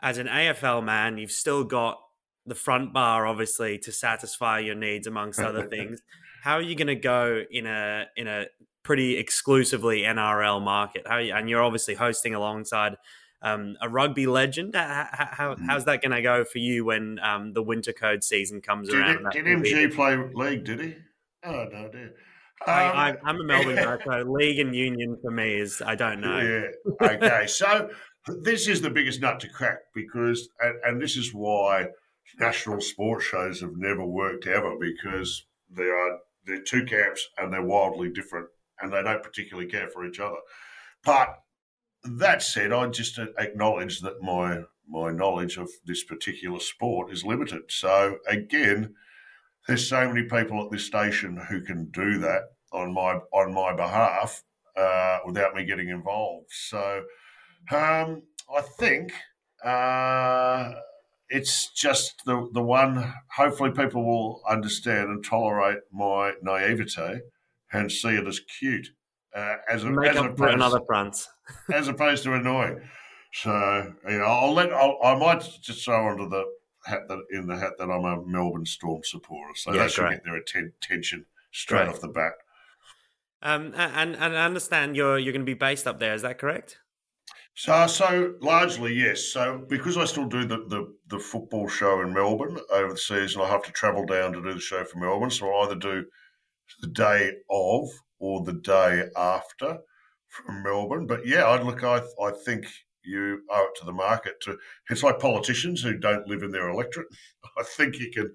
as 0.00 0.18
an 0.18 0.26
AFL 0.26 0.84
man, 0.84 1.18
you've 1.18 1.30
still 1.30 1.64
got 1.64 2.00
the 2.44 2.54
front 2.54 2.92
bar, 2.92 3.26
obviously, 3.26 3.78
to 3.78 3.92
satisfy 3.92 4.60
your 4.60 4.74
needs, 4.74 5.06
amongst 5.06 5.40
other 5.40 5.66
things. 5.68 6.00
How 6.42 6.54
are 6.54 6.62
you 6.62 6.76
going 6.76 6.86
to 6.88 6.94
go 6.94 7.42
in 7.50 7.66
a 7.66 8.06
in 8.16 8.26
a 8.28 8.46
pretty 8.82 9.16
exclusively 9.16 10.02
NRL 10.02 10.62
market? 10.62 11.02
How 11.06 11.18
you, 11.18 11.34
and 11.34 11.50
you're 11.50 11.62
obviously 11.62 11.94
hosting 11.94 12.34
alongside 12.34 12.96
um, 13.42 13.76
a 13.82 13.88
rugby 13.88 14.26
legend. 14.26 14.74
How, 14.74 15.08
how, 15.12 15.54
mm. 15.54 15.66
how's 15.66 15.84
that 15.86 16.02
going 16.02 16.12
to 16.12 16.22
go 16.22 16.44
for 16.44 16.58
you 16.58 16.84
when 16.84 17.18
um, 17.20 17.52
the 17.52 17.62
winter 17.62 17.92
code 17.92 18.22
season 18.22 18.60
comes 18.60 18.88
did 18.88 18.98
around? 18.98 19.26
It, 19.34 19.44
did 19.44 19.44
MG 19.44 19.94
play 19.94 20.16
league? 20.34 20.64
Did 20.64 20.80
he? 20.80 20.94
Oh 21.44 21.66
no, 21.72 21.90
dear. 22.64 22.74
I, 22.74 23.10
am 23.10 23.16
um, 23.26 23.40
a 23.40 23.44
Melbourne 23.44 23.76
guy, 23.76 23.98
so 24.04 24.24
league 24.30 24.58
and 24.58 24.74
union 24.74 25.18
for 25.22 25.30
me 25.30 25.54
is 25.54 25.82
I 25.84 25.94
don't 25.94 26.20
know. 26.20 26.38
Yeah. 26.38 27.06
Okay. 27.08 27.46
so 27.46 27.90
this 28.26 28.66
is 28.66 28.80
the 28.80 28.90
biggest 28.90 29.20
nut 29.20 29.40
to 29.40 29.48
crack 29.48 29.78
because, 29.94 30.48
and, 30.60 30.74
and, 30.84 31.02
this 31.02 31.16
is 31.16 31.32
why 31.32 31.86
national 32.40 32.80
sports 32.80 33.24
shows 33.24 33.60
have 33.60 33.76
never 33.76 34.04
worked 34.04 34.46
ever 34.46 34.74
because 34.80 35.46
they 35.70 35.84
are 35.84 36.18
they're 36.44 36.62
two 36.62 36.84
camps 36.84 37.26
and 37.38 37.52
they're 37.52 37.62
wildly 37.62 38.10
different 38.10 38.48
and 38.80 38.92
they 38.92 39.02
don't 39.02 39.22
particularly 39.22 39.68
care 39.68 39.88
for 39.88 40.06
each 40.06 40.20
other. 40.20 40.36
But 41.04 41.34
that 42.04 42.42
said, 42.42 42.72
I 42.72 42.86
just 42.88 43.18
acknowledge 43.38 44.00
that 44.00 44.22
my 44.22 44.62
my 44.88 45.10
knowledge 45.10 45.56
of 45.56 45.68
this 45.84 46.04
particular 46.04 46.60
sport 46.60 47.12
is 47.12 47.24
limited. 47.24 47.62
So 47.68 48.18
again 48.28 48.94
there's 49.66 49.88
so 49.88 50.08
many 50.08 50.22
people 50.24 50.64
at 50.64 50.70
this 50.70 50.84
station 50.84 51.36
who 51.48 51.60
can 51.60 51.86
do 51.86 52.18
that 52.18 52.42
on 52.72 52.92
my 52.92 53.18
on 53.32 53.52
my 53.52 53.74
behalf 53.74 54.42
uh, 54.76 55.18
without 55.26 55.54
me 55.54 55.64
getting 55.64 55.88
involved. 55.88 56.46
So 56.50 57.02
um, 57.72 58.22
I 58.54 58.60
think 58.78 59.12
uh, 59.64 60.72
it's 61.28 61.72
just 61.72 62.22
the 62.24 62.48
the 62.52 62.62
one. 62.62 63.14
Hopefully, 63.34 63.72
people 63.72 64.04
will 64.04 64.42
understand 64.48 65.08
and 65.08 65.24
tolerate 65.24 65.78
my 65.92 66.32
naivete 66.42 67.20
and 67.72 67.90
see 67.90 68.10
it 68.10 68.26
as 68.26 68.40
cute. 68.58 68.88
Uh, 69.34 69.56
as 69.70 69.84
a, 69.84 69.90
Make 69.90 70.10
as 70.10 70.16
up 70.16 70.30
opposed, 70.32 70.54
another 70.54 70.80
as 71.74 71.88
opposed 71.88 72.24
to 72.24 72.34
annoying. 72.34 72.80
So 73.32 73.92
you 74.08 74.18
know, 74.18 74.24
I'll 74.24 74.54
let 74.54 74.72
I'll, 74.72 74.98
I 75.02 75.16
might 75.16 75.46
just 75.60 75.84
throw 75.84 76.06
onto 76.06 76.28
the 76.28 76.44
hat 76.86 77.08
that 77.08 77.18
in 77.32 77.46
the 77.46 77.56
hat 77.56 77.72
that 77.78 77.90
I'm 77.90 78.04
a 78.04 78.24
Melbourne 78.24 78.66
Storm 78.66 79.02
supporter, 79.04 79.54
so 79.54 79.72
yeah, 79.72 79.82
that 79.82 79.90
should 79.90 80.02
great. 80.02 80.12
get 80.12 80.24
their 80.24 80.36
attention 80.36 81.26
straight 81.52 81.84
great. 81.84 81.88
off 81.88 82.00
the 82.00 82.08
bat. 82.08 82.32
Um, 83.42 83.72
and 83.76 84.16
and 84.16 84.36
I 84.36 84.44
understand 84.44 84.96
you're 84.96 85.18
you're 85.18 85.32
going 85.32 85.44
to 85.44 85.46
be 85.46 85.54
based 85.54 85.86
up 85.86 85.98
there. 85.98 86.14
Is 86.14 86.22
that 86.22 86.38
correct? 86.38 86.78
So, 87.54 87.86
so 87.86 88.34
largely 88.42 88.92
yes. 88.92 89.24
So, 89.24 89.64
because 89.66 89.96
I 89.96 90.04
still 90.04 90.26
do 90.26 90.44
the, 90.44 90.58
the, 90.68 90.94
the 91.08 91.18
football 91.18 91.68
show 91.68 92.02
in 92.02 92.12
Melbourne 92.12 92.58
over 92.70 92.92
the 92.92 92.98
season, 92.98 93.40
I 93.40 93.48
have 93.48 93.62
to 93.62 93.72
travel 93.72 94.04
down 94.04 94.34
to 94.34 94.42
do 94.42 94.52
the 94.52 94.60
show 94.60 94.84
for 94.84 94.98
Melbourne. 94.98 95.30
So, 95.30 95.48
I 95.48 95.64
either 95.64 95.74
do 95.74 96.04
the 96.82 96.88
day 96.88 97.32
of 97.48 97.88
or 98.18 98.44
the 98.44 98.52
day 98.52 99.04
after 99.16 99.78
from 100.28 100.62
Melbourne. 100.62 101.06
But 101.06 101.26
yeah, 101.26 101.48
I'd 101.48 101.64
look. 101.64 101.82
I 101.82 102.02
I 102.22 102.30
think 102.44 102.66
you 103.06 103.42
owe 103.50 103.66
it 103.66 103.78
to 103.78 103.86
the 103.86 103.92
market 103.92 104.40
to. 104.42 104.58
It's 104.90 105.02
like 105.02 105.18
politicians 105.18 105.82
who 105.82 105.96
don't 105.96 106.26
live 106.28 106.42
in 106.42 106.50
their 106.50 106.68
electorate. 106.68 107.08
I 107.58 107.62
think 107.62 107.98
you 107.98 108.10
can 108.10 108.32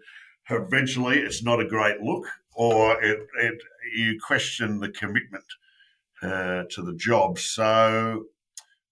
eventually. 0.50 1.20
It's 1.20 1.44
not 1.44 1.60
a 1.60 1.68
great 1.68 2.01
look, 2.01 2.25
or 2.54 3.01
it, 3.04 3.20
it 3.40 3.62
you 3.96 4.20
question 4.25 4.80
the 4.80 4.90
commitment 4.90 5.46
uh, 6.22 6.63
to 6.70 6.82
the 6.84 6.96
job. 6.96 7.40
So 7.40 8.25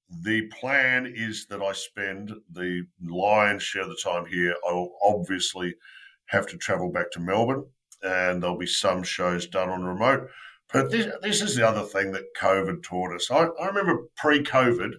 the 0.09 0.47
plan 0.59 1.11
is 1.15 1.45
that 1.47 1.61
I 1.61 1.71
spend 1.73 2.33
the 2.51 2.83
lion's 3.01 3.63
share 3.63 3.83
of 3.83 3.89
the 3.89 3.99
time 4.03 4.25
here. 4.25 4.55
I 4.67 4.73
will 4.73 4.93
obviously 5.03 5.75
have 6.27 6.47
to 6.47 6.57
travel 6.57 6.91
back 6.91 7.11
to 7.11 7.19
Melbourne, 7.19 7.65
and 8.03 8.41
there'll 8.41 8.57
be 8.57 8.67
some 8.67 9.03
shows 9.03 9.47
done 9.47 9.69
on 9.69 9.83
remote. 9.83 10.29
But 10.71 10.91
this, 10.91 11.07
this 11.21 11.41
is 11.41 11.55
the 11.55 11.67
other 11.67 11.83
thing 11.83 12.11
that 12.11 12.35
COVID 12.39 12.83
taught 12.83 13.15
us. 13.15 13.31
I, 13.31 13.47
I 13.61 13.67
remember 13.67 14.03
pre 14.15 14.43
COVID, 14.43 14.93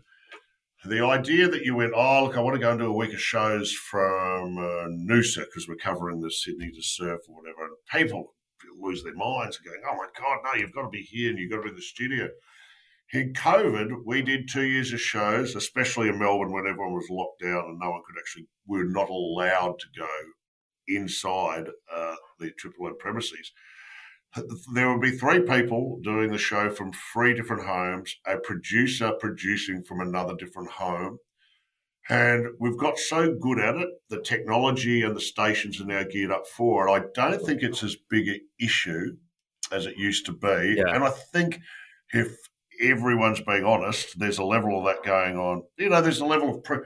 the 0.85 1.05
idea 1.05 1.49
that 1.49 1.63
you 1.63 1.75
went, 1.75 1.93
oh, 1.95 2.25
look, 2.25 2.37
I 2.37 2.41
want 2.41 2.55
to 2.55 2.61
go 2.61 2.71
and 2.71 2.79
do 2.79 2.87
a 2.87 2.93
week 2.93 3.13
of 3.13 3.21
shows 3.21 3.73
from 3.73 4.57
uh, 4.57 4.89
Noosa 4.89 5.45
because 5.45 5.69
we're 5.69 5.77
covering 5.77 6.21
the 6.21 6.29
City2Surf 6.29 7.19
or 7.29 7.37
whatever. 7.37 7.65
And 7.65 7.77
people 7.93 8.35
lose 8.81 9.03
their 9.03 9.15
minds 9.15 9.59
and 9.59 9.67
going, 9.67 9.83
oh 9.87 9.97
my 9.97 10.07
God, 10.19 10.39
no, 10.45 10.55
you've 10.59 10.73
got 10.73 10.83
to 10.83 10.89
be 10.89 11.03
here 11.03 11.31
and 11.31 11.39
you've 11.39 11.51
got 11.51 11.59
to 11.59 11.65
be 11.65 11.69
in 11.71 11.77
the 11.77 11.83
studio. 11.83 12.29
In 13.13 13.33
COVID, 13.35 14.05
we 14.07 14.23
did 14.23 14.49
two 14.49 14.63
years 14.63 14.93
of 14.93 15.01
shows, 15.01 15.55
especially 15.55 16.09
in 16.09 16.19
Melbourne 16.19 16.53
when 16.53 16.67
everyone 16.67 16.95
was 16.95 17.11
locked 17.11 17.43
down 17.43 17.65
and 17.67 17.79
no 17.79 17.91
one 17.91 18.03
could 18.07 18.19
actually, 18.19 18.47
we 18.67 18.79
were 18.79 18.85
not 18.85 19.11
allowed 19.11 19.79
to 19.81 19.87
go 19.99 20.09
inside 20.89 21.69
uh, 21.95 22.15
the 22.39 22.53
Triple 22.53 22.87
M 22.87 22.97
premises 22.99 23.53
there 24.73 24.89
will 24.89 25.01
be 25.01 25.11
three 25.11 25.41
people 25.41 25.99
doing 26.03 26.31
the 26.31 26.39
show 26.39 26.71
from 26.71 26.93
three 27.13 27.35
different 27.35 27.67
homes, 27.67 28.15
a 28.27 28.37
producer 28.39 29.13
producing 29.19 29.83
from 29.83 30.01
another 30.01 30.35
different 30.37 30.71
home. 30.71 31.19
And 32.09 32.47
we've 32.59 32.79
got 32.79 32.99
so 32.99 33.35
good 33.35 33.59
at 33.59 33.77
it, 33.77 33.89
the 34.09 34.21
technology 34.21 35.03
and 35.03 35.15
the 35.15 35.21
stations 35.21 35.81
are 35.81 35.87
now 35.87 36.03
geared 36.05 36.33
up 36.33 36.47
for 36.47 36.89
it. 36.89 36.93
I 36.93 37.05
don't 37.15 37.45
think 37.45 37.63
it's 37.63 37.83
as 37.83 37.97
big 38.09 38.29
an 38.29 38.41
issue 38.61 39.17
as 39.73 39.87
it 39.87 39.97
used 39.97 40.27
to 40.27 40.33
be. 40.33 40.75
Yeah. 40.77 40.95
And 40.95 41.05
I 41.05 41.11
think 41.11 41.61
if 42.13 42.37
everyone's 42.83 43.41
being 43.41 43.65
honest, 43.65 44.19
there's 44.19 44.39
a 44.39 44.45
level 44.45 44.79
of 44.79 44.85
that 44.87 45.05
going 45.05 45.37
on. 45.37 45.63
You 45.77 45.91
know, 45.91 46.01
there's 46.01 46.21
a 46.21 46.27
level 46.27 46.57
of 46.57 46.65
pre- 46.65 46.79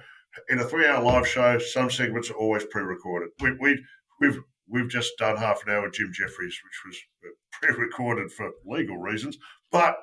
in 0.51 0.59
a 0.59 0.65
three-hour 0.65 1.03
live 1.03 1.27
show. 1.27 1.59
Some 1.59 1.91
segments 1.91 2.31
are 2.31 2.35
always 2.35 2.65
pre-recorded. 2.67 3.31
We, 3.41 3.53
we 3.61 3.85
we've 4.21 4.41
we've 4.69 4.89
just 4.89 5.17
done 5.19 5.37
half 5.37 5.63
an 5.67 5.73
hour 5.73 5.83
with 5.83 5.95
Jim 5.95 6.13
Jefferies, 6.13 6.59
which 6.65 6.83
was 6.87 7.33
pre-recorded 7.53 8.33
for 8.33 8.51
legal 8.65 8.97
reasons, 8.97 9.39
but 9.71 9.97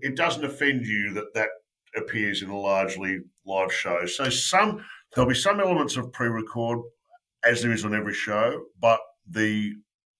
it 0.00 0.16
doesn't 0.16 0.44
offend 0.44 0.86
you 0.86 1.12
that 1.14 1.32
that 1.34 1.48
appears 1.96 2.42
in 2.42 2.50
a 2.50 2.58
largely 2.58 3.20
live 3.46 3.72
show. 3.72 4.04
So 4.06 4.28
some 4.28 4.84
there'll 5.14 5.28
be 5.28 5.34
some 5.34 5.60
elements 5.60 5.96
of 5.96 6.12
pre-record 6.12 6.80
as 7.44 7.62
there 7.62 7.72
is 7.72 7.84
on 7.84 7.94
every 7.94 8.14
show, 8.14 8.64
but 8.80 9.00
the 9.28 9.74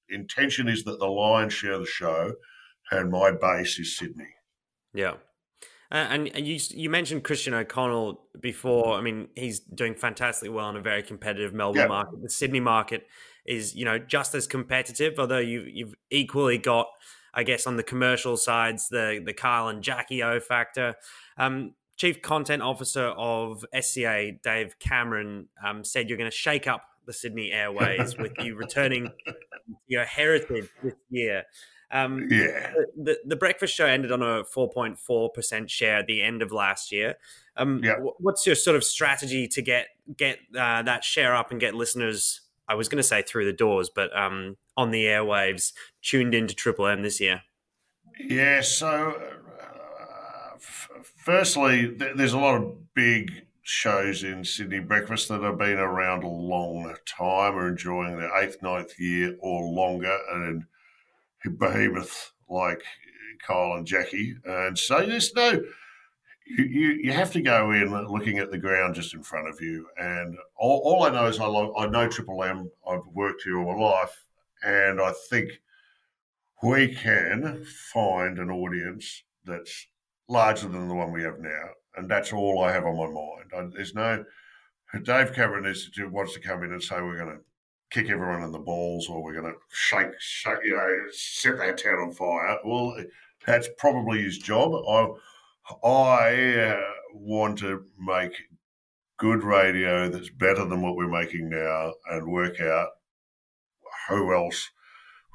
intention 0.08 0.68
is 0.68 0.84
that 0.84 0.98
the 0.98 1.06
lion 1.06 1.48
share 1.48 1.78
the 1.78 1.86
show, 1.86 2.32
and 2.90 3.10
my 3.10 3.32
base 3.32 3.78
is 3.78 3.96
Sydney. 3.96 4.28
Yeah. 4.92 5.14
and, 5.90 6.28
and 6.34 6.46
you 6.46 6.58
you 6.70 6.90
mentioned 6.90 7.24
Christian 7.24 7.54
O'Connell 7.54 8.20
before. 8.40 8.94
I 8.94 9.00
mean, 9.00 9.28
he's 9.34 9.60
doing 9.60 9.94
fantastically 9.94 10.50
well 10.50 10.70
in 10.70 10.76
a 10.76 10.80
very 10.80 11.02
competitive 11.02 11.52
Melbourne 11.52 11.88
market. 11.88 12.22
The 12.22 12.30
Sydney 12.30 12.60
market 12.60 13.06
is 13.44 13.74
you 13.74 13.84
know 13.84 13.98
just 13.98 14.34
as 14.34 14.46
competitive, 14.46 15.18
although 15.18 15.38
you've, 15.38 15.68
you've 15.68 15.94
equally 16.10 16.58
got, 16.58 16.88
I 17.32 17.42
guess, 17.42 17.66
on 17.66 17.76
the 17.76 17.82
commercial 17.82 18.36
sides 18.36 18.88
the 18.88 19.22
the 19.24 19.32
Kyle 19.32 19.68
and 19.68 19.82
Jackie 19.82 20.22
O 20.22 20.40
factor. 20.40 20.94
Um, 21.36 21.74
Chief 21.96 22.20
Content 22.22 22.60
Officer 22.60 23.06
of 23.06 23.64
SCA, 23.78 24.32
Dave 24.42 24.78
Cameron, 24.80 25.48
um, 25.64 25.84
said 25.84 26.08
you're 26.08 26.18
going 26.18 26.30
to 26.30 26.36
shake 26.36 26.66
up 26.66 26.82
the 27.06 27.12
Sydney 27.12 27.52
Airways 27.52 28.16
with 28.18 28.32
you 28.40 28.56
returning 28.56 29.12
your 29.86 30.04
heritage 30.04 30.68
this 30.82 30.94
year. 31.10 31.44
Um, 31.90 32.26
yeah. 32.30 32.72
The, 32.96 33.18
the 33.24 33.36
breakfast 33.36 33.74
show 33.74 33.86
ended 33.86 34.10
on 34.10 34.22
a 34.22 34.42
4.4% 34.42 35.68
share 35.68 35.98
at 35.98 36.06
the 36.06 36.22
end 36.22 36.42
of 36.42 36.50
last 36.50 36.90
year. 36.90 37.14
Um, 37.56 37.80
yeah. 37.84 37.94
What's 38.18 38.46
your 38.46 38.56
sort 38.56 38.76
of 38.76 38.82
strategy 38.82 39.46
to 39.48 39.62
get 39.62 39.86
get 40.16 40.38
uh, 40.58 40.82
that 40.82 41.04
share 41.04 41.36
up 41.36 41.52
and 41.52 41.60
get 41.60 41.74
listeners 41.74 42.40
I 42.68 42.74
was 42.74 42.88
going 42.88 42.98
to 42.98 43.02
say 43.02 43.22
through 43.22 43.44
the 43.44 43.52
doors, 43.52 43.90
but 43.94 44.16
um, 44.16 44.56
on 44.76 44.90
the 44.90 45.04
airwaves, 45.04 45.72
tuned 46.02 46.34
into 46.34 46.54
Triple 46.54 46.86
M 46.86 47.02
this 47.02 47.20
year? 47.20 47.42
Yeah, 48.18 48.60
so 48.60 49.20
uh, 49.60 50.54
f- 50.54 50.90
firstly, 51.24 51.96
th- 51.96 52.16
there's 52.16 52.32
a 52.32 52.38
lot 52.38 52.56
of 52.56 52.94
big 52.94 53.46
shows 53.62 54.22
in 54.22 54.44
Sydney 54.44 54.80
Breakfast 54.80 55.28
that 55.28 55.42
have 55.42 55.58
been 55.58 55.78
around 55.78 56.22
a 56.22 56.28
long 56.28 56.94
time, 57.06 57.56
are 57.56 57.68
enjoying 57.68 58.18
their 58.18 58.36
eighth, 58.36 58.62
ninth 58.62 58.98
year 59.00 59.36
or 59.40 59.64
longer, 59.72 60.16
and 60.32 60.64
behemoth 61.58 62.32
like 62.48 62.82
Kyle 63.46 63.72
and 63.72 63.86
Jackie. 63.86 64.36
And 64.44 64.78
so 64.78 65.04
there's 65.04 65.34
no 65.34 65.62
you, 66.46 66.64
you, 66.64 66.88
you 67.04 67.12
have 67.12 67.32
to 67.32 67.40
go 67.40 67.70
in 67.72 67.90
looking 68.08 68.38
at 68.38 68.50
the 68.50 68.58
ground 68.58 68.94
just 68.94 69.14
in 69.14 69.22
front 69.22 69.48
of 69.48 69.60
you. 69.60 69.86
And 69.96 70.36
all, 70.56 70.80
all 70.84 71.02
I 71.04 71.10
know 71.10 71.26
is 71.26 71.40
I, 71.40 71.46
I 71.46 71.86
know 71.86 72.08
Triple 72.08 72.42
M. 72.42 72.70
I've 72.88 73.06
worked 73.12 73.42
here 73.42 73.58
all 73.58 73.76
my 73.76 73.84
life, 73.84 74.24
and 74.62 75.00
I 75.00 75.12
think 75.30 75.50
we 76.62 76.94
can 76.94 77.64
find 77.92 78.38
an 78.38 78.50
audience 78.50 79.22
that's 79.44 79.86
larger 80.28 80.68
than 80.68 80.88
the 80.88 80.94
one 80.94 81.12
we 81.12 81.22
have 81.22 81.38
now, 81.40 81.68
and 81.96 82.10
that's 82.10 82.32
all 82.32 82.62
I 82.62 82.72
have 82.72 82.84
on 82.84 82.96
my 82.96 83.06
mind. 83.06 83.50
I, 83.56 83.76
there's 83.76 83.94
no 83.94 84.24
Dave 85.02 85.34
Cameron 85.34 85.66
is 85.66 85.90
wants 85.98 86.34
to 86.34 86.40
come 86.40 86.62
in 86.62 86.72
and 86.72 86.82
say 86.82 87.00
we're 87.00 87.18
going 87.18 87.36
to 87.36 87.42
kick 87.90 88.10
everyone 88.10 88.42
in 88.42 88.52
the 88.52 88.58
balls 88.58 89.08
or 89.08 89.22
we're 89.22 89.40
going 89.40 89.52
to 89.52 89.58
shake, 89.72 90.08
shake, 90.18 90.58
you 90.64 90.76
know, 90.76 90.96
set 91.10 91.58
that 91.58 91.78
town 91.82 91.98
on 91.98 92.12
fire. 92.12 92.58
Well, 92.64 92.96
that's 93.46 93.68
probably 93.78 94.22
his 94.22 94.38
job. 94.38 94.72
I 94.72 95.08
I 95.82 96.54
uh, 96.56 96.80
want 97.14 97.58
to 97.60 97.84
make 97.98 98.32
good 99.18 99.42
radio 99.42 100.08
that's 100.08 100.30
better 100.30 100.64
than 100.66 100.82
what 100.82 100.96
we're 100.96 101.08
making 101.08 101.48
now 101.48 101.94
and 102.10 102.30
work 102.30 102.60
out 102.60 102.88
who 104.08 104.34
else 104.34 104.70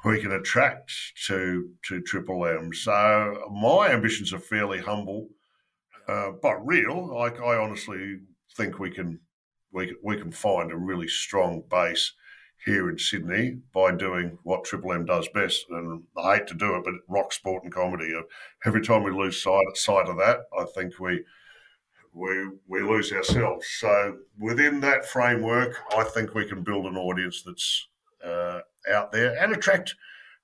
we 0.05 0.21
can 0.21 0.31
attract 0.31 0.91
to 1.27 1.69
to 1.87 2.01
Triple 2.01 2.45
M. 2.45 2.73
So 2.73 3.49
my 3.51 3.89
ambitions 3.89 4.33
are 4.33 4.39
fairly 4.39 4.79
humble, 4.79 5.29
uh, 6.07 6.31
but 6.41 6.65
real. 6.65 7.15
Like 7.17 7.39
I 7.41 7.57
honestly 7.57 8.19
think 8.55 8.79
we 8.79 8.91
can 8.91 9.19
we 9.71 9.95
we 10.03 10.17
can 10.17 10.31
find 10.31 10.71
a 10.71 10.77
really 10.77 11.07
strong 11.07 11.63
base 11.69 12.13
here 12.65 12.89
in 12.89 12.97
Sydney 12.97 13.57
by 13.73 13.91
doing 13.91 14.37
what 14.43 14.63
Triple 14.63 14.93
M 14.93 15.05
does 15.05 15.27
best. 15.29 15.65
And 15.69 16.03
I 16.17 16.35
hate 16.35 16.47
to 16.47 16.53
do 16.53 16.75
it, 16.75 16.83
but 16.83 16.93
rock, 17.07 17.31
sport, 17.33 17.63
and 17.63 17.73
comedy. 17.73 18.13
Uh, 18.15 18.23
every 18.65 18.81
time 18.81 19.03
we 19.03 19.11
lose 19.11 19.41
sight, 19.41 19.65
sight 19.75 20.07
of 20.07 20.17
that, 20.17 20.41
I 20.57 20.65
think 20.75 20.99
we 20.99 21.23
we 22.13 22.49
we 22.67 22.81
lose 22.81 23.11
ourselves. 23.11 23.67
So 23.79 24.17
within 24.37 24.79
that 24.81 25.05
framework, 25.05 25.77
I 25.95 26.03
think 26.03 26.33
we 26.33 26.45
can 26.45 26.63
build 26.63 26.85
an 26.85 26.97
audience 26.97 27.43
that's 27.43 27.87
uh, 28.23 28.59
out 28.91 29.11
there 29.11 29.37
and 29.41 29.53
attract 29.53 29.95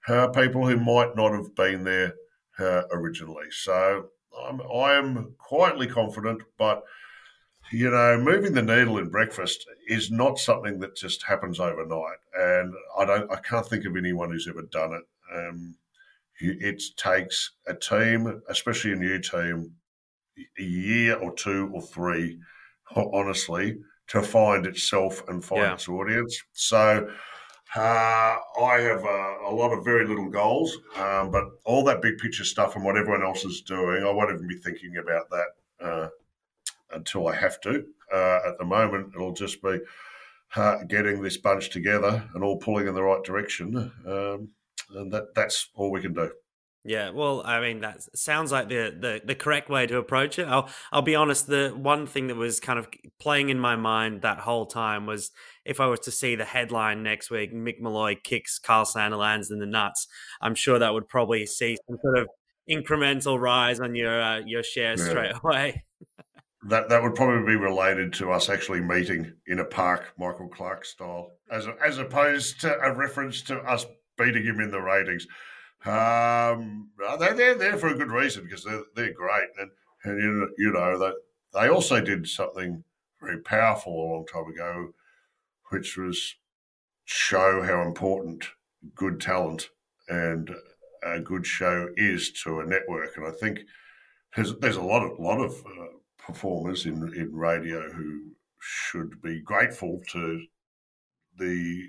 uh, 0.07 0.27
people 0.29 0.67
who 0.67 0.77
might 0.77 1.15
not 1.15 1.33
have 1.33 1.55
been 1.55 1.83
there 1.83 2.13
uh, 2.59 2.83
originally. 2.91 3.47
So 3.51 4.09
I'm 4.47 4.61
I 4.61 4.93
am 4.93 5.33
quietly 5.37 5.87
confident, 5.87 6.43
but 6.57 6.83
you 7.71 7.89
know, 7.89 8.17
moving 8.17 8.53
the 8.53 8.61
needle 8.61 8.97
in 8.97 9.09
breakfast 9.09 9.65
is 9.87 10.11
not 10.11 10.37
something 10.37 10.79
that 10.79 10.95
just 10.95 11.23
happens 11.23 11.59
overnight, 11.59 12.17
and 12.37 12.73
I 12.97 13.05
don't, 13.05 13.31
I 13.31 13.37
can't 13.37 13.65
think 13.65 13.85
of 13.85 13.97
anyone 13.97 14.31
who's 14.31 14.47
ever 14.47 14.63
done 14.63 14.93
it. 14.93 15.03
Um, 15.33 15.75
it 16.39 16.83
takes 16.97 17.51
a 17.67 17.73
team, 17.73 18.41
especially 18.49 18.91
a 18.91 18.97
new 18.97 19.19
team, 19.19 19.71
a 20.59 20.63
year 20.63 21.15
or 21.15 21.33
two 21.33 21.71
or 21.73 21.81
three, 21.81 22.39
honestly, 22.95 23.77
to 24.07 24.21
find 24.21 24.65
itself 24.65 25.23
and 25.27 25.43
find 25.43 25.61
yeah. 25.61 25.73
its 25.73 25.89
audience. 25.89 26.41
So. 26.53 27.09
Uh, 27.75 28.37
I 28.61 28.79
have 28.79 29.03
a 29.03 29.49
lot 29.51 29.73
of 29.73 29.83
very 29.83 30.07
little 30.07 30.29
goals, 30.29 30.77
um, 30.95 31.29
but 31.29 31.43
all 31.65 31.83
that 31.83 32.01
big 32.01 32.19
picture 32.19 32.45
stuff 32.45 32.75
and 32.77 32.85
what 32.85 32.95
everyone 32.95 33.21
else 33.21 33.43
is 33.43 33.61
doing, 33.61 34.01
I 34.01 34.11
won't 34.11 34.31
even 34.33 34.47
be 34.47 34.55
thinking 34.55 34.95
about 34.95 35.29
that 35.29 35.47
uh, 35.85 36.07
until 36.95 37.27
I 37.27 37.35
have 37.35 37.59
to. 37.61 37.85
Uh, 38.13 38.39
at 38.47 38.57
the 38.57 38.65
moment, 38.65 39.13
it'll 39.15 39.33
just 39.33 39.61
be 39.61 39.79
uh, 40.55 40.83
getting 40.87 41.21
this 41.21 41.37
bunch 41.37 41.69
together 41.69 42.27
and 42.33 42.43
all 42.43 42.57
pulling 42.57 42.87
in 42.87 42.95
the 42.95 43.03
right 43.03 43.23
direction, 43.23 43.91
um, 44.07 44.49
and 44.91 45.11
that 45.11 45.33
that's 45.35 45.69
all 45.75 45.91
we 45.91 46.01
can 46.01 46.13
do. 46.13 46.31
Yeah, 46.87 47.09
well, 47.09 47.41
I 47.43 47.61
mean, 47.61 47.81
that 47.81 48.03
sounds 48.15 48.51
like 48.51 48.69
the, 48.69 48.95
the 48.97 49.21
the 49.25 49.33
correct 49.33 49.69
way 49.69 49.87
to 49.87 49.97
approach 49.97 50.37
it. 50.37 50.47
I'll 50.47 50.69
I'll 50.91 51.01
be 51.01 51.15
honest. 51.15 51.47
The 51.47 51.69
one 51.75 52.05
thing 52.05 52.27
that 52.27 52.35
was 52.35 52.59
kind 52.59 52.77
of 52.77 52.87
playing 53.19 53.49
in 53.49 53.59
my 53.59 53.75
mind 53.75 54.21
that 54.21 54.39
whole 54.39 54.67
time 54.67 55.07
was 55.07 55.31
if 55.65 55.79
I 55.79 55.87
was 55.87 55.99
to 56.01 56.11
see 56.11 56.35
the 56.35 56.45
headline 56.45 57.01
next 57.01 57.31
week, 57.31 57.51
Mick 57.51 57.79
Molloy 57.81 58.15
kicks 58.23 58.59
Kyle 58.59 58.85
Sandilands 58.85 59.51
in 59.51 59.57
the 59.57 59.65
nuts. 59.65 60.07
I'm 60.41 60.53
sure 60.53 60.77
that 60.77 60.93
would 60.93 61.07
probably 61.07 61.47
see 61.47 61.75
some 61.87 61.97
sort 62.03 62.19
of 62.19 62.27
incremental 62.69 63.39
rise 63.39 63.79
on 63.79 63.95
your 63.95 64.21
uh, 64.21 64.41
your 64.45 64.61
shares 64.61 65.01
yeah. 65.01 65.09
straight 65.09 65.33
away 65.43 65.83
that 66.67 66.89
that 66.89 67.01
would 67.01 67.15
probably 67.15 67.45
be 67.45 67.55
related 67.55 68.11
to 68.13 68.31
us 68.31 68.49
actually 68.49 68.81
meeting 68.81 69.31
in 69.47 69.59
a 69.59 69.65
park, 69.65 70.13
Michael 70.17 70.47
Clarke 70.47 70.83
style, 70.83 71.31
as 71.51 71.67
a, 71.67 71.75
as 71.85 71.99
opposed 71.99 72.59
to 72.61 72.75
a 72.79 72.91
reference 72.93 73.41
to 73.43 73.59
us 73.59 73.85
beating 74.17 74.43
him 74.43 74.59
in 74.59 74.71
the 74.71 74.81
ratings. 74.81 75.27
Um, 75.85 76.89
they're, 77.19 77.35
they're 77.35 77.55
there 77.55 77.77
for 77.77 77.89
a 77.89 77.97
good 77.97 78.11
reason 78.11 78.43
because 78.43 78.63
they're, 78.63 78.83
they're 78.95 79.13
great. 79.13 79.49
And, 79.59 79.69
and 80.03 80.21
you, 80.21 80.49
you 80.57 80.71
know, 80.71 80.97
they, 80.97 81.11
they 81.53 81.69
also 81.69 82.01
did 82.01 82.27
something 82.27 82.83
very 83.21 83.41
powerful 83.41 83.93
a 83.93 84.05
long 84.13 84.25
time 84.25 84.47
ago, 84.47 84.93
which 85.69 85.97
was 85.97 86.35
show 87.03 87.61
how 87.61 87.83
important 87.83 88.45
good 88.95 89.21
talent 89.21 89.69
and 90.09 90.49
a 91.03 91.19
good 91.19 91.45
show 91.45 91.89
is 91.95 92.31
to 92.43 92.59
a 92.59 92.65
network. 92.65 93.15
And 93.17 93.27
I 93.27 93.31
think 93.31 93.59
there's, 94.35 94.55
there's 94.57 94.77
a 94.77 94.81
lot 94.81 95.03
of, 95.03 95.19
lot 95.19 95.39
of 95.39 95.51
uh, 95.51 95.85
performers 96.25 96.85
in, 96.85 97.13
in 97.15 97.35
radio 97.35 97.91
who 97.91 98.31
should 98.59 99.21
be 99.21 99.41
grateful 99.41 100.01
to 100.11 100.41
the, 101.37 101.87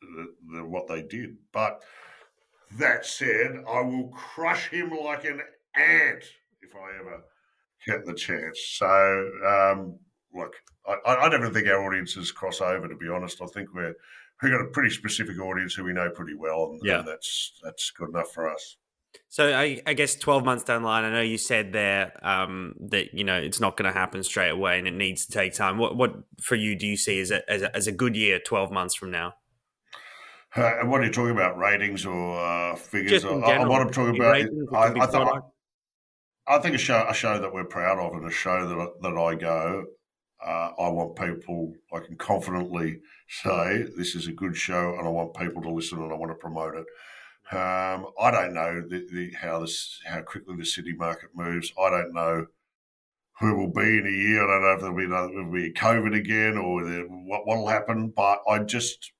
the, 0.00 0.34
the 0.52 0.64
what 0.64 0.86
they 0.88 1.02
did. 1.02 1.36
But 1.52 1.82
that 2.78 3.06
said, 3.06 3.62
I 3.68 3.80
will 3.80 4.08
crush 4.08 4.68
him 4.68 4.90
like 4.90 5.24
an 5.24 5.40
ant 5.74 6.24
if 6.62 6.74
I 6.74 6.98
ever 7.00 7.24
get 7.86 8.04
the 8.04 8.14
chance. 8.14 8.58
So, 8.74 9.30
um, 9.46 9.98
look, 10.34 10.54
I, 10.86 10.98
I 11.06 11.28
don't 11.28 11.40
even 11.40 11.54
think 11.54 11.68
our 11.68 11.86
audiences 11.86 12.32
cross 12.32 12.60
over. 12.60 12.88
To 12.88 12.96
be 12.96 13.08
honest, 13.08 13.40
I 13.40 13.46
think 13.46 13.72
we're 13.74 13.94
we've 14.42 14.52
got 14.52 14.60
a 14.60 14.70
pretty 14.70 14.90
specific 14.90 15.38
audience 15.40 15.74
who 15.74 15.84
we 15.84 15.92
know 15.92 16.10
pretty 16.10 16.34
well, 16.34 16.70
and, 16.72 16.80
yeah. 16.84 17.00
and 17.00 17.08
that's 17.08 17.58
that's 17.62 17.90
good 17.90 18.10
enough 18.10 18.32
for 18.32 18.52
us. 18.52 18.76
So 19.28 19.52
I, 19.52 19.80
I, 19.86 19.94
guess 19.94 20.14
twelve 20.14 20.44
months 20.44 20.64
down 20.64 20.82
the 20.82 20.88
line, 20.88 21.04
I 21.04 21.10
know 21.10 21.20
you 21.20 21.38
said 21.38 21.72
there 21.72 22.18
um, 22.26 22.74
that 22.88 23.14
you 23.14 23.24
know 23.24 23.36
it's 23.36 23.60
not 23.60 23.76
going 23.76 23.92
to 23.92 23.98
happen 23.98 24.22
straight 24.22 24.50
away, 24.50 24.78
and 24.78 24.88
it 24.88 24.94
needs 24.94 25.26
to 25.26 25.32
take 25.32 25.54
time. 25.54 25.78
What 25.78 25.96
what 25.96 26.14
for 26.40 26.54
you 26.54 26.76
do 26.76 26.86
you 26.86 26.96
see 26.96 27.20
as 27.20 27.30
a, 27.30 27.48
as 27.50 27.62
a, 27.62 27.76
as 27.76 27.86
a 27.86 27.92
good 27.92 28.16
year? 28.16 28.38
Twelve 28.38 28.70
months 28.70 28.94
from 28.94 29.10
now. 29.10 29.34
Uh, 30.54 30.72
what 30.84 31.00
are 31.00 31.04
you 31.04 31.12
talking 31.12 31.32
about? 31.32 31.58
Ratings 31.58 32.06
or 32.06 32.40
uh, 32.40 32.76
figures? 32.76 33.24
Or, 33.24 33.44
uh, 33.44 33.68
what 33.68 33.82
I'm 33.82 33.90
talking 33.90 34.16
about, 34.16 34.36
I, 34.36 34.38
I, 34.38 35.06
th- 35.06 35.42
I, 36.46 36.58
think 36.58 36.74
a 36.74 36.78
show 36.78 37.04
a 37.08 37.12
show 37.12 37.38
that 37.38 37.52
we're 37.52 37.64
proud 37.64 37.98
of, 37.98 38.14
and 38.14 38.26
a 38.26 38.30
show 38.30 38.66
that 38.66 39.02
that 39.02 39.18
I 39.18 39.34
go. 39.34 39.84
Uh, 40.44 40.70
I 40.78 40.88
want 40.88 41.16
people. 41.16 41.74
I 41.92 42.00
can 42.00 42.16
confidently 42.16 43.00
say 43.28 43.84
this 43.96 44.14
is 44.14 44.28
a 44.28 44.32
good 44.32 44.56
show, 44.56 44.94
and 44.98 45.06
I 45.06 45.10
want 45.10 45.34
people 45.34 45.62
to 45.62 45.70
listen, 45.70 45.98
and 45.98 46.12
I 46.12 46.16
want 46.16 46.30
to 46.30 46.36
promote 46.36 46.74
it. 46.74 46.86
Um, 47.52 48.06
I 48.20 48.30
don't 48.32 48.54
know 48.54 48.82
the, 48.88 49.06
the, 49.12 49.30
how 49.40 49.60
this 49.60 50.00
how 50.04 50.20
quickly 50.22 50.56
the 50.56 50.66
city 50.66 50.94
market 50.94 51.30
moves. 51.34 51.72
I 51.80 51.90
don't 51.90 52.12
know 52.12 52.46
who 53.38 53.54
will 53.54 53.72
be 53.72 53.98
in 53.98 54.06
a 54.06 54.10
year. 54.10 54.42
I 54.42 54.46
don't 54.46 54.62
know 54.62 54.72
if 54.72 54.80
there'll 54.80 54.96
be 54.96 55.04
another, 55.04 55.28
there'll 55.28 55.52
be 55.52 55.72
COVID 55.72 56.16
again 56.16 56.56
or 56.56 56.82
what 57.26 57.46
will 57.46 57.68
happen. 57.68 58.12
But 58.16 58.42
I 58.48 58.60
just 58.60 59.12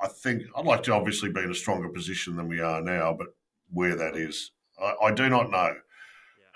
I 0.00 0.08
think 0.08 0.42
I'd 0.56 0.66
like 0.66 0.82
to 0.84 0.94
obviously 0.94 1.30
be 1.30 1.42
in 1.42 1.50
a 1.50 1.54
stronger 1.54 1.88
position 1.88 2.36
than 2.36 2.48
we 2.48 2.60
are 2.60 2.82
now, 2.82 3.14
but 3.14 3.28
where 3.72 3.96
that 3.96 4.16
is, 4.16 4.50
I, 4.80 4.94
I 5.06 5.12
do 5.12 5.28
not 5.28 5.50
know. 5.50 5.74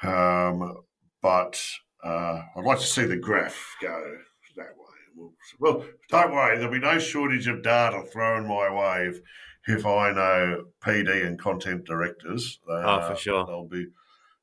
Yeah. 0.04 0.48
Um, 0.48 0.82
but 1.22 1.60
uh, 2.04 2.42
I'd 2.56 2.64
like 2.64 2.78
to 2.78 2.86
see 2.86 3.04
the 3.04 3.16
graph 3.16 3.76
go 3.80 4.16
that 4.56 4.76
way. 4.76 5.30
Well, 5.58 5.84
don't 6.10 6.32
worry, 6.32 6.58
there'll 6.58 6.72
be 6.72 6.78
no 6.78 6.98
shortage 6.98 7.46
of 7.46 7.62
data 7.62 8.04
thrown 8.12 8.46
my 8.46 8.70
way 8.70 9.06
if, 9.08 9.20
if 9.66 9.84
I 9.84 10.12
know 10.12 10.64
PD 10.80 11.26
and 11.26 11.38
content 11.38 11.84
directors. 11.84 12.60
Uh, 12.68 12.82
oh, 12.84 13.08
for 13.08 13.16
sure. 13.16 13.46
There'll 13.46 13.68
be 13.68 13.86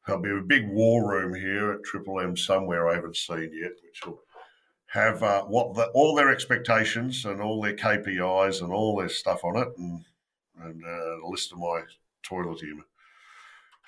there'll 0.06 0.22
be 0.22 0.32
a 0.32 0.42
big 0.42 0.68
war 0.70 1.10
room 1.10 1.34
here 1.34 1.72
at 1.72 1.84
Triple 1.84 2.20
M 2.20 2.36
somewhere 2.36 2.89
I 2.89 2.96
haven't 2.96 3.18
seen 3.18 3.51
yet, 3.53 3.72
which 3.84 4.06
will 4.06 4.22
have 4.88 5.24
uh, 5.24 5.44
what 5.44 5.75
the, 5.75 5.88
all 5.94 6.15
their 6.15 6.30
expectations 6.30 7.25
and 7.25 7.42
all 7.42 7.62
their 7.62 7.75
KPIs 7.75 8.62
and 8.62 8.72
all 8.72 8.98
their 8.98 9.10
stuff 9.10 9.44
on 9.44 9.58
it, 9.58 9.70
and 9.77 10.03
and 10.62 10.84
uh, 10.86 11.25
a 11.25 11.27
list 11.27 11.51
of 11.51 11.59
my 11.59 11.81
toilet 12.22 12.59
humour. 12.59 12.86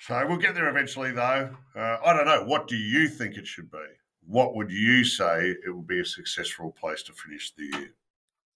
So 0.00 0.26
we'll 0.26 0.36
get 0.36 0.54
there 0.54 0.68
eventually, 0.68 1.12
though. 1.12 1.56
Uh, 1.74 1.98
I 2.04 2.12
don't 2.12 2.26
know. 2.26 2.44
What 2.44 2.68
do 2.68 2.76
you 2.76 3.08
think 3.08 3.36
it 3.36 3.46
should 3.46 3.70
be? 3.70 3.78
What 4.26 4.54
would 4.54 4.70
you 4.70 5.04
say 5.04 5.54
it 5.64 5.74
would 5.74 5.86
be 5.86 6.00
a 6.00 6.04
successful 6.04 6.72
place 6.72 7.02
to 7.04 7.12
finish 7.12 7.52
the 7.52 7.64
year? 7.78 7.94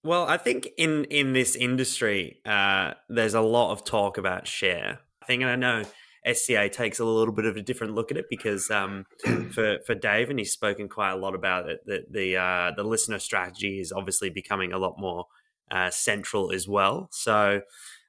Well, 0.02 0.26
I 0.26 0.38
think 0.38 0.68
in 0.78 1.04
in 1.04 1.32
this 1.32 1.54
industry, 1.54 2.40
uh, 2.46 2.94
there's 3.08 3.34
a 3.34 3.40
lot 3.40 3.72
of 3.72 3.84
talk 3.84 4.16
about 4.16 4.46
share. 4.46 5.00
I 5.22 5.26
think, 5.26 5.42
and 5.42 5.50
I 5.50 5.56
know 5.56 5.84
SCA 6.30 6.68
takes 6.70 6.98
a 6.98 7.04
little 7.04 7.34
bit 7.34 7.44
of 7.44 7.56
a 7.56 7.62
different 7.62 7.94
look 7.94 8.10
at 8.10 8.16
it 8.16 8.26
because 8.30 8.70
um, 8.70 9.04
for 9.52 9.78
for 9.86 9.94
Dave, 9.94 10.30
and 10.30 10.38
he's 10.38 10.52
spoken 10.52 10.88
quite 10.88 11.12
a 11.12 11.16
lot 11.16 11.34
about 11.34 11.68
it. 11.68 11.80
That 11.86 12.12
the 12.12 12.36
uh, 12.36 12.72
the 12.76 12.84
LiSTNR 12.84 13.20
strategy 13.20 13.78
is 13.78 13.92
obviously 13.92 14.30
becoming 14.30 14.72
a 14.72 14.78
lot 14.78 14.94
more 14.98 15.26
uh, 15.70 15.90
central 15.90 16.50
as 16.50 16.66
well. 16.66 17.08
So 17.12 17.60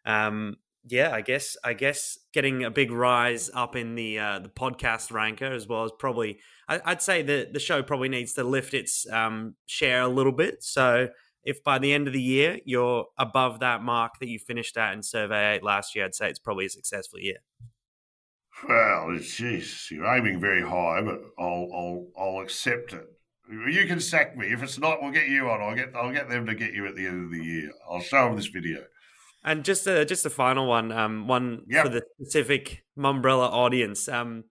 um, 0.06 0.58
yeah, 0.88 1.12
I 1.12 1.22
guess 1.22 1.58
I 1.64 1.74
guess 1.74 2.18
getting 2.34 2.64
a 2.64 2.72
big 2.72 2.92
rise 2.92 3.50
up 3.54 3.76
in 3.76 3.96
the 3.96 4.18
uh, 4.18 4.40
the 4.40 4.50
podcast 4.50 5.12
ranker 5.12 5.52
as 5.52 5.68
well 5.68 5.84
as 5.84 5.92
probably 6.00 6.40
I, 6.68 6.80
would 6.88 7.02
say 7.02 7.22
that 7.22 7.54
the 7.54 7.60
show 7.60 7.84
probably 7.84 8.10
needs 8.10 8.34
to 8.34 8.44
lift 8.44 8.74
its 8.74 9.06
um, 9.12 9.56
share 9.66 10.02
a 10.02 10.08
little 10.08 10.32
bit. 10.32 10.64
So 10.64 11.10
if 11.44 11.64
by 11.64 11.80
the 11.80 11.94
end 11.94 12.08
of 12.08 12.14
the 12.14 12.22
year 12.22 12.60
you're 12.66 13.06
above 13.18 13.60
that 13.60 13.82
mark 13.82 14.20
that 14.20 14.28
you 14.28 14.40
finished 14.40 14.78
at 14.78 14.94
in 14.94 15.04
Survey 15.04 15.56
Eight 15.56 15.64
last 15.64 15.96
year, 15.96 16.06
I'd 16.06 16.16
say 16.16 16.30
it's 16.30 16.40
probably 16.40 16.66
a 16.66 16.70
successful 16.70 17.20
year. 17.20 17.38
Well, 18.68 19.08
jeez, 19.18 19.90
you're 19.90 20.06
aiming 20.06 20.40
very 20.40 20.62
high, 20.62 21.02
but 21.02 21.22
I'll 21.40 21.68
I'll 21.74 22.08
I'll 22.18 22.42
accept 22.42 22.94
it. 22.94 23.08
You 23.50 23.86
can 23.86 24.00
sack 24.00 24.38
me 24.38 24.48
if 24.48 24.62
it's 24.64 24.80
not. 24.80 25.02
We'll 25.02 25.12
get 25.12 25.28
you 25.28 25.50
on. 25.50 25.62
I'll 25.62 25.76
get 25.76 25.96
I'll 25.96 26.14
get 26.14 26.30
them 26.30 26.46
to 26.46 26.56
get 26.56 26.74
you 26.74 26.86
at 26.86 26.96
the 26.96 27.08
end 27.08 27.26
of 27.26 27.32
the 27.32 27.44
year. 27.44 27.72
I'll 27.90 28.02
show 28.02 28.26
them 28.26 28.36
this 28.36 28.48
video. 28.48 28.84
And 29.44 29.66
just 29.66 29.88
a 29.88 30.06
just 30.06 30.26
a 30.26 30.30
final 30.30 30.68
one, 30.68 30.92
um, 30.92 31.28
one 31.28 31.64
yep. 31.68 31.86
for 31.86 31.90
the 31.90 32.04
specific 32.22 32.84
Mumbrella 32.98 33.50
audience. 33.50 34.08
Um, 34.08 34.44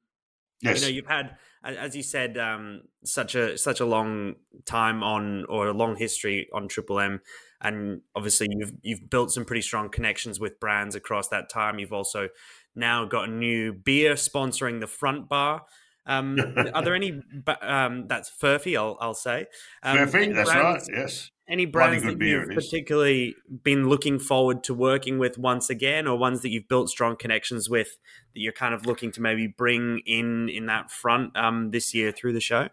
yes. 0.62 0.80
you 0.80 0.86
know, 0.86 0.92
you've 0.92 1.06
had, 1.06 1.36
as 1.64 1.96
you 1.96 2.02
said, 2.02 2.38
um, 2.38 2.82
such 3.04 3.34
a 3.34 3.56
such 3.58 3.80
a 3.80 3.86
long 3.86 4.36
time 4.66 5.02
on 5.02 5.44
or 5.46 5.68
a 5.68 5.72
long 5.72 5.96
history 5.96 6.48
on 6.52 6.68
Triple 6.68 7.00
M, 7.00 7.20
and 7.60 8.00
obviously 8.14 8.48
you've 8.50 8.72
you've 8.82 9.10
built 9.10 9.32
some 9.32 9.44
pretty 9.44 9.62
strong 9.62 9.88
connections 9.88 10.40
with 10.40 10.60
brands 10.60 10.94
across 10.94 11.28
that 11.28 11.48
time. 11.50 11.78
You've 11.78 11.92
also 11.92 12.28
now 12.74 13.04
got 13.04 13.28
a 13.28 13.32
new 13.32 13.72
beer 13.72 14.14
sponsoring 14.14 14.80
the 14.80 14.86
front 14.86 15.28
bar. 15.28 15.62
Um, 16.06 16.38
are 16.74 16.82
there 16.82 16.94
any? 16.94 17.22
Um, 17.62 18.06
that's 18.06 18.30
Furphy, 18.30 18.76
I'll, 18.76 18.96
I'll 19.00 19.14
say. 19.14 19.46
Um, 19.82 19.98
Furphy, 19.98 20.34
that's 20.34 20.50
brands, 20.50 20.88
right. 20.90 20.98
Yes. 21.00 21.30
Any 21.48 21.66
brands 21.66 22.04
that 22.04 22.20
you've 22.20 22.48
particularly 22.50 23.34
been 23.64 23.88
looking 23.88 24.20
forward 24.20 24.62
to 24.64 24.74
working 24.74 25.18
with 25.18 25.36
once 25.36 25.68
again, 25.68 26.06
or 26.06 26.16
ones 26.16 26.42
that 26.42 26.50
you've 26.50 26.68
built 26.68 26.90
strong 26.90 27.16
connections 27.16 27.68
with 27.68 27.98
that 28.34 28.40
you're 28.40 28.52
kind 28.52 28.72
of 28.72 28.86
looking 28.86 29.10
to 29.12 29.20
maybe 29.20 29.48
bring 29.48 30.00
in 30.06 30.48
in 30.48 30.66
that 30.66 30.92
front 30.92 31.36
um, 31.36 31.72
this 31.72 31.92
year 31.92 32.12
through 32.12 32.34
the 32.34 32.40
show? 32.40 32.68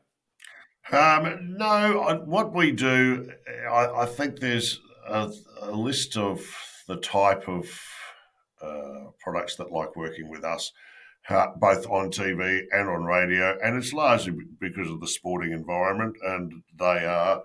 Um, 0.91 1.55
no, 1.57 2.23
what 2.25 2.53
we 2.53 2.71
do, 2.71 3.31
I, 3.69 4.03
I 4.03 4.05
think 4.05 4.39
there's 4.39 4.79
a, 5.07 5.31
a 5.61 5.71
list 5.71 6.15
of 6.15 6.41
the 6.87 6.97
type 6.97 7.49
of 7.49 7.65
uh, 8.61 9.11
products 9.19 9.55
that 9.57 9.71
like 9.71 9.95
working 9.95 10.29
with 10.29 10.43
us, 10.43 10.71
both 11.29 11.85
on 11.87 12.11
TV 12.11 12.63
and 12.71 12.89
on 12.89 13.03
radio. 13.03 13.57
And 13.63 13.77
it's 13.77 13.93
largely 13.93 14.33
because 14.59 14.89
of 14.89 14.99
the 14.99 15.07
sporting 15.07 15.51
environment. 15.51 16.15
And 16.23 16.63
they 16.77 17.05
are 17.05 17.43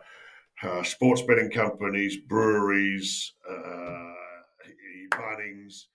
uh, 0.63 0.83
sports 0.83 1.23
betting 1.23 1.51
companies, 1.51 2.17
breweries, 2.17 3.33
uh, 3.49 4.13
Bunnings, 5.11 5.87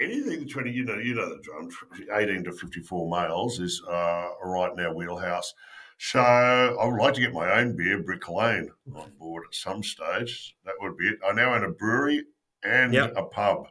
anything 0.00 0.48
20, 0.48 0.70
you 0.70 0.84
know, 0.84 0.98
you 0.98 1.14
know, 1.14 1.28
the 1.28 1.42
drum. 1.42 1.68
18 2.12 2.44
to 2.44 2.52
54 2.52 3.10
males 3.10 3.60
is 3.60 3.82
uh, 3.88 4.28
right 4.42 4.72
in 4.72 4.80
our 4.80 4.94
wheelhouse. 4.94 5.52
So 5.98 6.20
I 6.20 6.84
would 6.84 7.00
like 7.00 7.14
to 7.14 7.20
get 7.20 7.32
my 7.32 7.60
own 7.60 7.76
beer, 7.76 8.02
Brick 8.02 8.28
Lane, 8.28 8.70
on 8.94 9.12
board 9.18 9.44
at 9.48 9.54
some 9.54 9.82
stage. 9.82 10.56
That 10.64 10.74
would 10.80 10.96
be 10.96 11.08
it. 11.08 11.18
I 11.26 11.32
now 11.32 11.54
own 11.54 11.64
a 11.64 11.70
brewery 11.70 12.24
and 12.64 12.92
yep. 12.92 13.14
a 13.16 13.24
pub. 13.24 13.68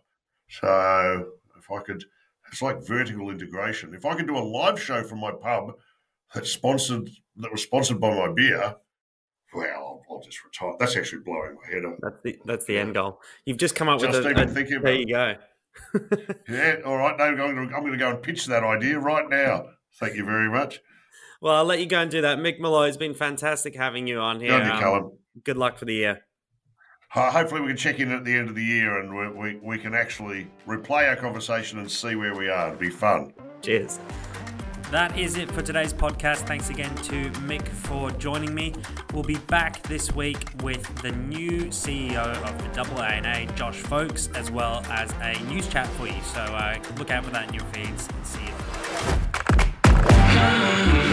So 0.50 1.28
if 1.58 1.70
I 1.72 1.82
could, 1.82 2.04
it's 2.54 2.62
like 2.62 2.86
vertical 2.86 3.32
integration. 3.32 3.96
If 3.96 4.06
I 4.06 4.14
could 4.14 4.28
do 4.28 4.38
a 4.38 4.40
live 4.40 4.80
show 4.80 5.04
from 5.04 5.20
my 5.20 5.32
pub 5.32 5.74
that's 6.34 6.52
sponsored, 6.52 7.10
that 7.38 7.52
was 7.52 7.64
sponsored 7.64 8.00
by 8.00 8.16
my 8.16 8.32
beer, 8.32 8.76
well, 9.56 9.68
I'll, 9.76 10.02
I'll 10.10 10.22
just 10.22 10.44
retire. 10.46 10.74
That's 10.80 10.96
actually 10.96 11.24
blowing 11.24 11.56
my 11.56 11.74
head 11.74 11.86
up. 11.86 11.98
That's 12.00 12.22
the 12.24 12.40
that's 12.46 12.66
the 12.66 12.78
end 12.78 12.94
goal. 12.94 13.20
You've 13.46 13.58
just 13.58 13.74
come 13.74 13.90
up 13.90 14.00
just 14.00 14.14
with 14.14 14.26
a, 14.28 14.30
even 14.30 14.50
a, 14.50 14.52
thinking 14.52 14.82
there 14.84 14.94
you 14.94 15.08
go. 15.08 15.36
yeah, 16.48 16.76
all 16.86 16.98
right. 16.98 17.18
No, 17.18 17.26
I'm 17.26 17.36
going 17.36 17.92
to 17.92 17.98
go 17.98 18.12
and 18.12 18.22
pitch 18.22 18.46
that 18.46 18.64
idea 18.64 19.00
right 19.00 19.28
now. 19.28 19.66
Thank 20.00 20.16
you 20.16 20.24
very 20.24 20.50
much. 20.50 20.80
Well, 21.42 21.56
I'll 21.56 21.66
let 21.66 21.80
you 21.80 21.88
go 21.88 22.00
and 22.00 22.12
do 22.12 22.22
that. 22.22 22.38
Mick 22.38 22.60
Molloy, 22.60 22.88
it's 22.88 22.98
been 22.98 23.16
fantastic 23.16 23.76
having 23.76 24.06
you 24.06 24.20
on 24.20 24.40
here. 24.40 24.60
Good, 24.60 24.84
um, 24.84 25.18
good 25.44 25.58
luck 25.58 25.78
for 25.80 25.86
the 25.86 25.96
year 25.96 26.22
hopefully 27.22 27.62
we 27.62 27.68
can 27.68 27.78
check 27.78 28.00
in 28.00 28.12
at 28.12 28.26
the 28.26 28.36
end 28.36 28.50
of 28.50 28.56
the 28.56 28.64
year 28.64 29.00
and 29.00 29.16
we, 29.16 29.28
we, 29.30 29.56
we 29.62 29.78
can 29.78 29.94
actually 29.94 30.48
replay 30.68 31.08
our 31.08 31.16
conversation 31.16 31.80
and 31.80 31.90
see 31.90 32.16
where 32.16 32.36
we 32.36 32.50
are. 32.50 32.68
It'd 32.70 32.80
be 32.80 32.90
fun. 32.90 33.34
Cheers. 33.62 34.00
That 34.92 35.18
is 35.18 35.38
it 35.38 35.50
for 35.50 35.62
today's 35.64 35.94
podcast. 35.94 36.46
Thanks 36.46 36.70
again 36.70 36.94
to 36.96 37.32
Mick 37.42 37.68
for 37.68 38.12
joining 38.12 38.54
me. 38.54 38.76
We'll 39.12 39.24
be 39.24 39.38
back 39.38 39.82
this 39.84 40.14
week 40.14 40.38
with 40.62 40.84
the 41.02 41.12
new 41.12 41.66
CEO 41.68 42.16
of 42.18 42.58
the 42.60 42.70
AANA, 42.80 43.56
Josh 43.56 43.82
Faulks, 43.82 44.36
as 44.36 44.52
well 44.52 44.84
as 44.90 45.12
a 45.22 45.34
news 45.46 45.68
chat 45.68 45.88
for 45.88 46.08
you. 46.08 46.22
So 46.22 46.42
uh, 46.42 46.78
look 46.98 47.10
out 47.10 47.26
for 47.26 47.32
that 47.32 47.48
in 47.48 47.56
your 47.56 47.66
feeds. 47.66 48.08
And 48.08 48.26
see 48.26 48.44
you. 51.10 51.13